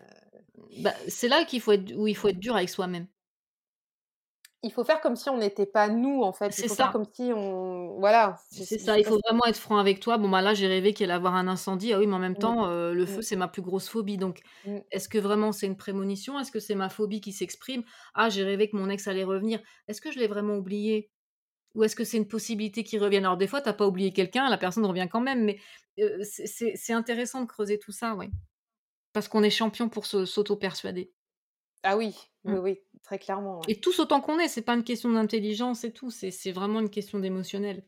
Bah, 0.78 0.94
c'est 1.08 1.28
là 1.28 1.46
qu'il 1.46 1.62
faut 1.62 1.72
être 1.72 1.94
où 1.96 2.08
il 2.08 2.16
faut 2.16 2.28
être 2.30 2.40
dur 2.40 2.56
avec 2.56 2.70
soi-même. 2.70 3.08
Il 4.64 4.72
faut 4.72 4.84
faire 4.86 5.02
comme 5.02 5.16
si 5.16 5.30
on 5.30 5.38
n'était 5.38 5.66
pas 5.66 5.90
nous, 5.90 6.22
en 6.24 6.34
fait. 6.34 6.54
C'est 6.54 6.68
faire 6.78 6.90
ça, 6.90 6.92
comme 6.92 7.06
si 7.14 7.32
on 7.36 8.00
voilà, 8.00 8.38
c'est 8.50 8.78
ça, 8.80 9.00
il 9.00 9.06
faut 9.06 9.20
vraiment 9.26 9.46
être 9.46 9.58
franc 9.58 9.78
avec 9.78 10.00
toi. 10.00 10.18
Bon, 10.18 10.30
bah, 10.30 10.42
là, 10.42 10.54
j'ai 10.54 10.68
rêvé 10.68 10.94
qu'il 10.94 11.06
allait 11.06 11.14
avoir 11.16 11.36
un 11.36 11.48
incendie. 11.48 11.92
Ah 11.94 12.00
oui, 12.00 12.08
mais 12.08 12.14
en 12.16 12.20
même 12.20 12.38
mmh, 12.38 12.38
temps, 12.38 12.70
heu, 12.70 12.94
le 12.94 13.06
feu, 13.06 13.22
mmh, 13.22 13.24
c'est 13.24 13.36
ma 13.36 13.48
plus 13.48 13.62
grosse 13.64 13.90
phobie. 13.90 14.18
Donc, 14.18 14.42
mmh. 14.64 14.84
est-ce 14.92 15.10
que 15.10 15.18
vraiment 15.18 15.52
c'est 15.52 15.66
une 15.68 15.78
prémonition? 15.78 16.40
Est-ce 16.40 16.52
que 16.52 16.60
c'est 16.60 16.76
ma 16.76 16.90
phobie 16.90 17.20
qui 17.22 17.32
s'exprime? 17.34 17.84
Ah, 18.14 18.30
j'ai 18.30 18.44
rêvé 18.44 18.70
que 18.70 18.76
mon 18.78 18.90
ex 18.90 19.08
allait 19.08 19.24
revenir. 19.24 19.60
Est-ce 19.88 20.02
que 20.02 20.12
je 20.12 20.20
l'ai 20.20 20.28
vraiment 20.28 20.56
oublié? 20.58 21.12
Ou 21.76 21.84
est-ce 21.86 21.96
que 21.96 22.04
c'est 22.06 22.18
une 22.18 22.28
possibilité 22.28 22.84
qu'il 22.84 23.02
revienne? 23.04 23.26
Alors 23.26 23.38
des 23.38 23.48
fois, 23.48 23.62
tu 23.62 23.70
as 23.70 23.74
pas 23.74 23.88
oublié 23.88 24.14
quelqu'un, 24.14 24.50
la 24.50 24.58
personne 24.60 24.86
revient 24.86 25.08
quand 25.12 25.22
même, 25.22 25.44
mais, 25.46 25.60
heu, 26.00 26.20
c'est 26.24 26.94
intéressant 26.94 27.42
de 27.42 27.48
creuser 27.48 27.80
tout 27.80 27.92
ça, 27.94 28.16
ouais. 28.16 28.32
Parce 29.14 29.28
qu'on 29.30 29.44
est 29.44 29.50
champion 29.52 29.90
pour 29.90 30.06
se 30.08 30.26
s'auto-persuader. 30.26 31.14
Ah 31.84 31.96
oui, 31.98 32.16
oui, 32.46 32.58
Mmh 32.58 32.60
oui, 32.60 32.84
très 33.04 33.20
clairement, 33.20 33.62
ouais. 33.62 33.68
et 33.68 33.82
tous 33.82 34.00
autant 34.00 34.22
qu'on 34.22 34.40
est, 34.40 34.48
c'est 34.48 34.62
pas 34.62 34.74
une 34.74 34.86
question 34.86 35.12
d'intelligence 35.12 35.84
et 35.84 35.92
tout, 35.92 36.10
c'est 36.12 36.52
vraiment 36.54 36.80
une 36.80 36.90
question 36.90 37.20
d'émotionnel. 37.20 37.86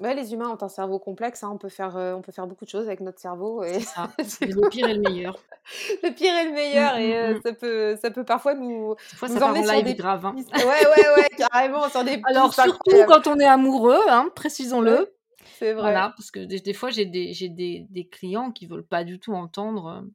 Ouais, 0.00 0.14
les 0.14 0.32
humains 0.32 0.48
ont 0.50 0.62
un 0.62 0.68
cerveau 0.68 0.98
complexe, 1.00 1.42
hein, 1.42 1.50
on 1.52 1.58
peut 1.58 1.68
faire, 1.68 1.96
heu, 1.96 2.14
on 2.14 2.22
peut 2.22 2.30
faire 2.30 2.46
beaucoup 2.46 2.64
de 2.64 2.70
choses 2.70 2.86
avec 2.86 3.00
notre 3.00 3.18
cerveau 3.20 3.64
et 3.64 3.80
quoi 3.96 4.14
le 4.44 4.66
pire 4.68 4.88
et 4.88 4.94
le 4.94 5.00
meilleur. 5.00 5.46
le 6.02 6.14
pire 6.14 6.34
et 6.34 6.44
le 6.46 6.52
Mmh, 6.72 6.78
meilleur 6.82 6.96
et 6.96 7.16
mmh 7.18 7.32
heu, 7.32 7.36
mh. 7.36 7.40
ça 7.42 7.52
peut 7.52 7.96
ça 8.00 8.10
peut 8.10 8.24
parfois 8.24 8.54
nous 8.54 8.94
fois, 9.16 9.28
ça 9.28 9.40
part 9.42 9.56
en 9.56 9.64
live 9.64 9.84
des 9.84 9.94
grave, 9.94 10.24
hein. 10.26 10.36
ouais, 10.58 10.86
ouais, 10.86 11.08
ouais, 11.16 11.28
carrément, 11.36 11.88
sur 11.90 12.04
des 12.04 12.18
Alors 12.28 12.54
surtout 12.54 13.04
quand 13.04 13.26
on 13.26 13.38
est 13.38 13.44
amoureux, 13.46 14.00
hein, 14.08 14.30
précisons-le. 14.34 14.96
Ouais, 14.96 15.12
c'est 15.52 15.74
vrai. 15.74 16.02
Voilà, 16.02 16.14
parce 16.16 16.30
que 16.32 16.40
des 16.40 16.60
des 16.60 16.74
fois, 16.74 16.90
j'ai 16.90 17.06
des 17.06 17.32
des 17.50 17.86
des 17.90 18.08
clients 18.08 18.52
qui 18.52 18.66
veulent 18.66 18.86
pas 18.86 19.04
du 19.04 19.20
tout 19.20 19.32
entendre, 19.34 20.02
heu, 20.06 20.12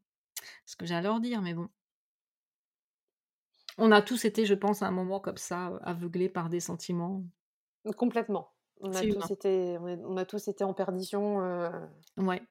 ce 0.65 0.75
que 0.75 0.85
j'ai 0.85 0.95
à 0.95 1.01
leur 1.01 1.19
dire, 1.19 1.41
mais 1.41 1.53
bon. 1.53 1.69
On 3.77 3.91
a 3.91 4.01
tous 4.01 4.25
été, 4.25 4.45
je 4.45 4.53
pense, 4.53 4.81
à 4.81 4.87
un 4.87 4.91
moment 4.91 5.19
comme 5.19 5.37
ça, 5.37 5.79
aveuglés 5.83 6.29
par 6.29 6.49
des 6.49 6.59
sentiments. 6.59 7.23
Complètement. 7.97 8.51
On 8.81 8.93
a 8.93 9.01
tous 9.01 9.31
été 9.31 9.77
on 9.79 9.87
est 9.87 9.99
on 10.03 10.17
a 10.17 10.25
tous 10.25 10.47
été 10.47 10.63
en 10.63 10.73
perdition, 10.73 11.41
heu, 11.41 11.69
Ouais, 12.17 12.41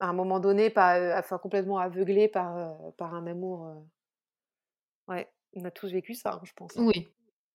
à 0.00 0.08
un 0.08 0.12
moment 0.12 0.40
donné, 0.40 0.70
pas, 0.70 1.18
enfin 1.18 1.38
complètement 1.38 1.78
aveuglés 1.78 2.28
par, 2.28 2.76
par 2.96 3.14
un 3.14 3.26
amour, 3.26 3.68
ouais. 5.08 5.28
On 5.56 5.64
a 5.64 5.70
tous 5.70 5.92
vécu 5.92 6.14
ça, 6.14 6.34
hein, 6.34 6.40
je 6.42 6.52
pense. 6.52 6.72
Oui. 6.76 7.08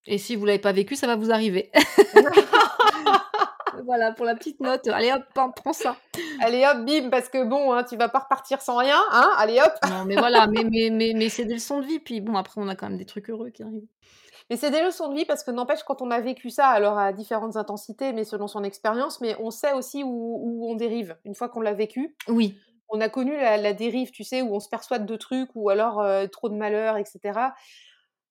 Et 0.05 0.17
si 0.17 0.37
vous 0.37 0.45
l'avez 0.45 0.59
pas 0.59 0.71
vécu, 0.71 0.95
ça 0.95 1.05
va 1.05 1.17
vous 1.17 1.31
arriver. 1.31 1.69
Voilà 3.85 4.11
pour 4.11 4.25
la 4.25 4.35
petite 4.35 4.59
note. 4.59 4.87
Allez 4.87 5.11
hop, 5.11 5.23
prends 5.55 5.73
ça. 5.73 5.95
Allez 6.41 6.65
hop, 6.65 6.85
bim, 6.85 7.09
parce 7.09 7.29
que 7.29 7.43
bon, 7.43 7.73
hein, 7.73 7.83
tu 7.83 7.97
vas 7.97 8.09
pas 8.09 8.19
repartir 8.19 8.61
sans 8.61 8.77
rien, 8.77 8.99
hein 9.11 9.31
Allez 9.37 9.59
hop. 9.59 9.73
Non, 9.89 10.05
mais 10.05 10.15
voilà, 10.15 10.47
mais, 10.47 10.63
mais, 10.63 10.89
mais, 10.91 11.13
mais 11.15 11.29
c'est 11.29 11.45
des 11.45 11.55
leçons 11.55 11.79
de 11.79 11.85
vie. 11.85 11.99
Puis 11.99 12.21
bon, 12.21 12.35
après, 12.35 12.61
on 12.61 12.67
a 12.67 12.75
quand 12.75 12.89
même 12.89 12.97
des 12.97 13.05
trucs 13.05 13.29
heureux 13.29 13.49
qui 13.49 13.63
arrivent. 13.63 13.87
Mais 14.49 14.57
c'est 14.57 14.71
des 14.71 14.81
leçons 14.81 15.09
de 15.09 15.15
vie 15.15 15.25
parce 15.25 15.43
que 15.43 15.51
n'empêche, 15.51 15.83
quand 15.83 16.01
on 16.01 16.09
a 16.09 16.19
vécu 16.19 16.49
ça, 16.49 16.67
alors 16.67 16.97
à 16.97 17.13
différentes 17.13 17.55
intensités, 17.55 18.13
mais 18.13 18.23
selon 18.23 18.47
son 18.47 18.63
expérience, 18.63 19.21
mais 19.21 19.35
on 19.39 19.51
sait 19.51 19.73
aussi 19.73 20.03
où, 20.03 20.67
on 20.67 20.75
dérive 20.75 21.17
une 21.23 21.35
fois 21.35 21.49
qu'on 21.49 21.61
l'a 21.61 21.73
vécu. 21.73 22.15
Oui. 22.27 22.57
On 22.89 22.99
a 23.01 23.09
connu 23.09 23.37
la, 23.37 23.73
dérive, 23.73 24.09
tu 24.09 24.23
sais, 24.23 24.41
où 24.41 24.55
on 24.55 24.59
se 24.59 24.67
persuade 24.67 25.05
de 25.05 25.15
trucs 25.15 25.51
ou 25.53 25.69
alors 25.69 26.01
euh, 26.01 26.25
trop 26.25 26.49
de 26.49 26.55
malheur, 26.55 26.97
etc 26.97 27.51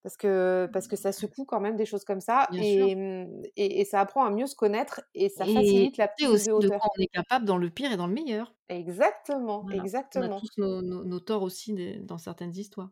parce 0.09 0.17
que, 0.17 0.71
parce 0.73 0.89
que 0.89 0.97
ça 0.97 1.13
secoue 1.13 1.45
quand 1.45 1.61
même 1.61 1.77
des 1.77 1.85
choses 1.85 2.07
comme 2.07 2.23
ça 2.23 2.49
mmh, 2.51 2.57
et, 2.57 3.81
et, 3.81 3.85
ça 3.85 4.01
apprend 4.01 4.25
à 4.25 4.31
mieux 4.31 4.47
se 4.47 4.57
connaître 4.57 5.03
et 5.15 5.29
ça 5.29 5.45
facilite 5.45 5.99
la 5.99 6.09
prise 6.09 6.29
aussi 6.29 6.47
de 6.47 6.53
hauteur. 6.53 6.71
De 6.71 6.79
quoi 6.79 6.89
on 6.97 7.03
est 7.03 7.09
capable 7.09 7.45
dans 7.45 7.59
le 7.59 7.69
pire 7.69 7.93
et 7.93 7.99
dans 7.99 8.07
le 8.07 8.15
meilleur. 8.15 8.55
Exactement, 8.71 9.69
exactement. 9.69 10.37
On 10.37 10.39
a 10.39 10.41
tous 10.41 10.49
nos, 10.57 10.81
nos, 10.81 11.21
torts 11.21 11.43
aussi 11.43 11.75
dans 12.01 12.17
certaines 12.17 12.57
histoires. 12.57 12.89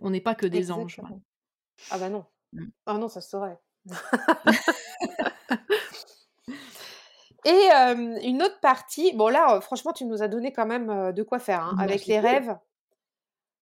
On 0.00 0.08
n'est 0.08 0.22
pas 0.22 0.34
que 0.34 0.46
des 0.46 0.72
anges. 0.72 1.02
Ah 1.90 1.98
bah 1.98 2.08
non. 2.08 2.24
Mmh. 2.54 2.64
Ah 2.86 2.96
non, 2.96 3.08
ça 3.08 3.20
se 3.20 3.28
saurait. 3.28 3.58
et 7.44 7.68
une 8.22 8.42
autre 8.42 8.58
partie, 8.60 9.14
bon 9.14 9.28
là, 9.28 9.60
franchement, 9.60 9.92
tu 9.92 10.06
nous 10.06 10.22
as 10.22 10.28
donné 10.28 10.54
quand 10.54 10.64
même 10.64 11.12
de 11.12 11.22
quoi 11.22 11.40
faire 11.40 11.64
hein, 11.64 11.74
bah, 11.76 11.82
avec 11.82 12.06
les 12.06 12.20
rêves. 12.20 12.56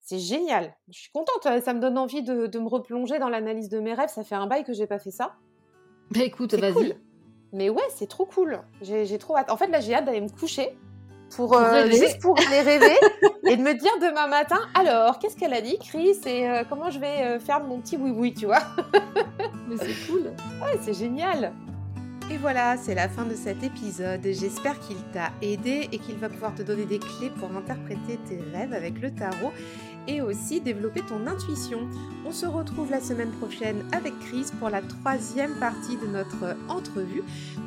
C'est 0.06 0.20
génial. 0.20 0.72
Je 0.88 1.00
suis 1.00 1.10
contente. 1.10 1.48
Ça 1.64 1.74
me 1.74 1.80
donne 1.80 1.98
envie 1.98 2.22
de, 2.22 2.58
me 2.58 2.68
replonger 2.68 3.18
dans 3.18 3.28
l'analyse 3.28 3.68
de 3.68 3.80
mes 3.80 3.92
rêves. 3.92 4.08
Ça 4.08 4.22
fait 4.22 4.36
un 4.36 4.46
bail 4.46 4.62
que 4.62 4.72
j'ai 4.72 4.86
pas 4.86 5.00
fait 5.00 5.10
ça. 5.10 5.34
Bah 6.12 6.20
écoute, 6.22 6.54
vas-y. 6.54 6.96
Mais 7.52 7.70
ouais, 7.70 7.82
c'est 7.92 8.08
trop 8.08 8.24
cool. 8.24 8.60
J'ai 8.82 9.18
trop 9.18 9.36
hâte. 9.36 9.50
En 9.50 9.56
fait, 9.56 9.66
là, 9.66 9.80
j'ai 9.80 9.94
hâte 9.94 10.04
d'aller 10.04 10.20
me 10.20 10.28
coucher 10.28 10.78
pour, 11.34 11.56
euh, 11.56 11.90
juste 11.90 12.20
pour 12.20 12.38
aller 12.38 12.60
rêver 12.60 12.94
et 13.48 13.56
de 13.56 13.62
me 13.62 13.74
dire 13.74 13.90
demain 14.00 14.28
matin, 14.28 14.60
alors, 14.74 15.18
qu'est-ce 15.18 15.36
qu'elle 15.36 15.54
a 15.54 15.60
dit, 15.60 15.76
Chris, 15.80 16.20
et 16.24 16.48
euh, 16.48 16.62
comment 16.68 16.88
je 16.88 17.00
vais 17.00 17.22
euh, 17.22 17.40
faire 17.40 17.64
mon 17.64 17.80
petit 17.80 17.96
oui-oui, 17.96 18.32
tu 18.32 18.46
vois. 18.46 18.62
Mais 19.68 19.76
c'est 19.76 20.06
cool. 20.06 20.26
Ouais, 20.62 20.78
c'est 20.82 20.94
génial. 20.94 21.52
Et 22.30 22.36
voilà, 22.36 22.76
c'est 22.76 22.94
la 22.94 23.08
fin 23.08 23.24
de 23.24 23.34
cet 23.34 23.64
épisode. 23.64 24.20
J'espère 24.22 24.78
qu'il 24.78 24.98
t'a 25.12 25.32
aidé 25.42 25.88
et 25.90 25.98
qu'il 25.98 26.16
va 26.16 26.28
pouvoir 26.28 26.54
te 26.54 26.62
donner 26.62 26.84
des 26.84 27.00
clés 27.00 27.30
pour 27.40 27.50
interpréter 27.56 28.18
tes 28.28 28.38
rêves 28.56 28.72
avec 28.72 29.00
le 29.00 29.12
tarot 29.12 29.52
et 30.08 30.20
aussi 30.20 30.60
développer 30.60 31.00
ton 31.02 31.26
intuition. 31.26 31.80
On 32.26 32.32
se 32.32 32.46
retrouve 32.46 32.90
la 32.90 33.00
semaine 33.00 33.30
prochaine 33.30 33.84
avec 33.92 34.18
Chris 34.20 34.46
pour 34.58 34.70
la 34.70 34.82
troisième 34.82 35.54
partie 35.58 35.96
de 35.96 36.06
notre 36.06 36.56
entrevue 36.68 37.22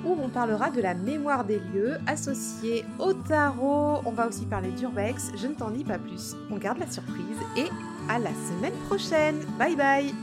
où 0.06 0.16
on 0.22 0.30
parlera 0.30 0.70
de 0.70 0.82
la 0.82 0.94
mémoire 0.94 1.44
des 1.44 1.60
lieux 1.60 1.98
associée 2.08 2.84
au 3.00 3.14
tarot. 3.14 4.02
On 4.06 4.12
va 4.12 4.28
aussi 4.28 4.46
parler 4.46 4.72
d'urbex, 4.72 5.32
je 5.36 5.48
ne 5.48 5.54
t'en 5.54 5.70
dis 5.70 5.84
pas 5.84 5.98
plus. 5.98 6.36
On 6.52 6.58
garde 6.58 6.80
la 6.80 6.90
surprise 6.90 7.38
et 7.58 7.68
à 8.10 8.20
la 8.20 8.32
semaine 8.48 8.78
prochaine. 8.88 9.38
Bye 9.58 9.76
bye 9.76 10.14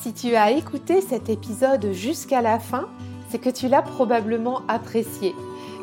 Si 0.00 0.12
tu 0.12 0.34
as 0.34 0.52
écouté 0.52 1.00
cet 1.00 1.28
épisode 1.28 1.92
jusqu'à 1.92 2.42
la 2.42 2.58
fin, 2.58 2.88
c'est 3.28 3.38
que 3.38 3.50
tu 3.50 3.68
l'as 3.68 3.82
probablement 3.82 4.62
apprécié. 4.68 5.34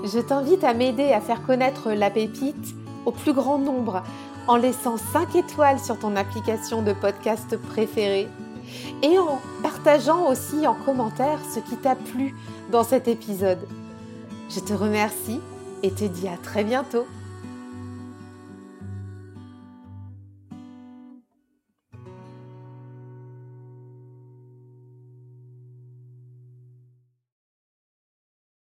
Je 0.04 0.20
t'invite 0.20 0.64
à 0.64 0.74
m'aider 0.74 1.12
à 1.14 1.22
faire 1.22 1.44
connaître 1.44 1.92
la 1.92 2.10
pépite 2.10 2.76
au 3.06 3.12
plus 3.12 3.34
grand 3.34 3.58
nombre 3.58 4.04
en 4.48 4.58
laissant 4.58 4.98
5 4.98 5.36
étoiles 5.36 5.80
sur 5.80 5.98
ton 5.98 6.16
application 6.16 6.82
de 6.82 6.94
podcast 6.94 7.58
préférée 7.58 8.28
et 9.04 9.18
en 9.18 9.40
partageant 9.64 10.30
aussi 10.30 10.68
en 10.68 10.74
commentaire 10.74 11.40
ce 11.54 11.60
qui 11.60 11.78
t'a 11.78 11.96
plu 11.96 12.36
dans 12.72 12.84
cet 12.84 13.08
épisode. 13.08 13.68
Je 14.50 14.60
te 14.60 14.74
remercie 14.74 15.40
et 15.84 15.92
te 15.92 16.06
dis 16.06 16.28
à 16.28 16.38
très 16.38 16.64
bientôt. 16.64 17.06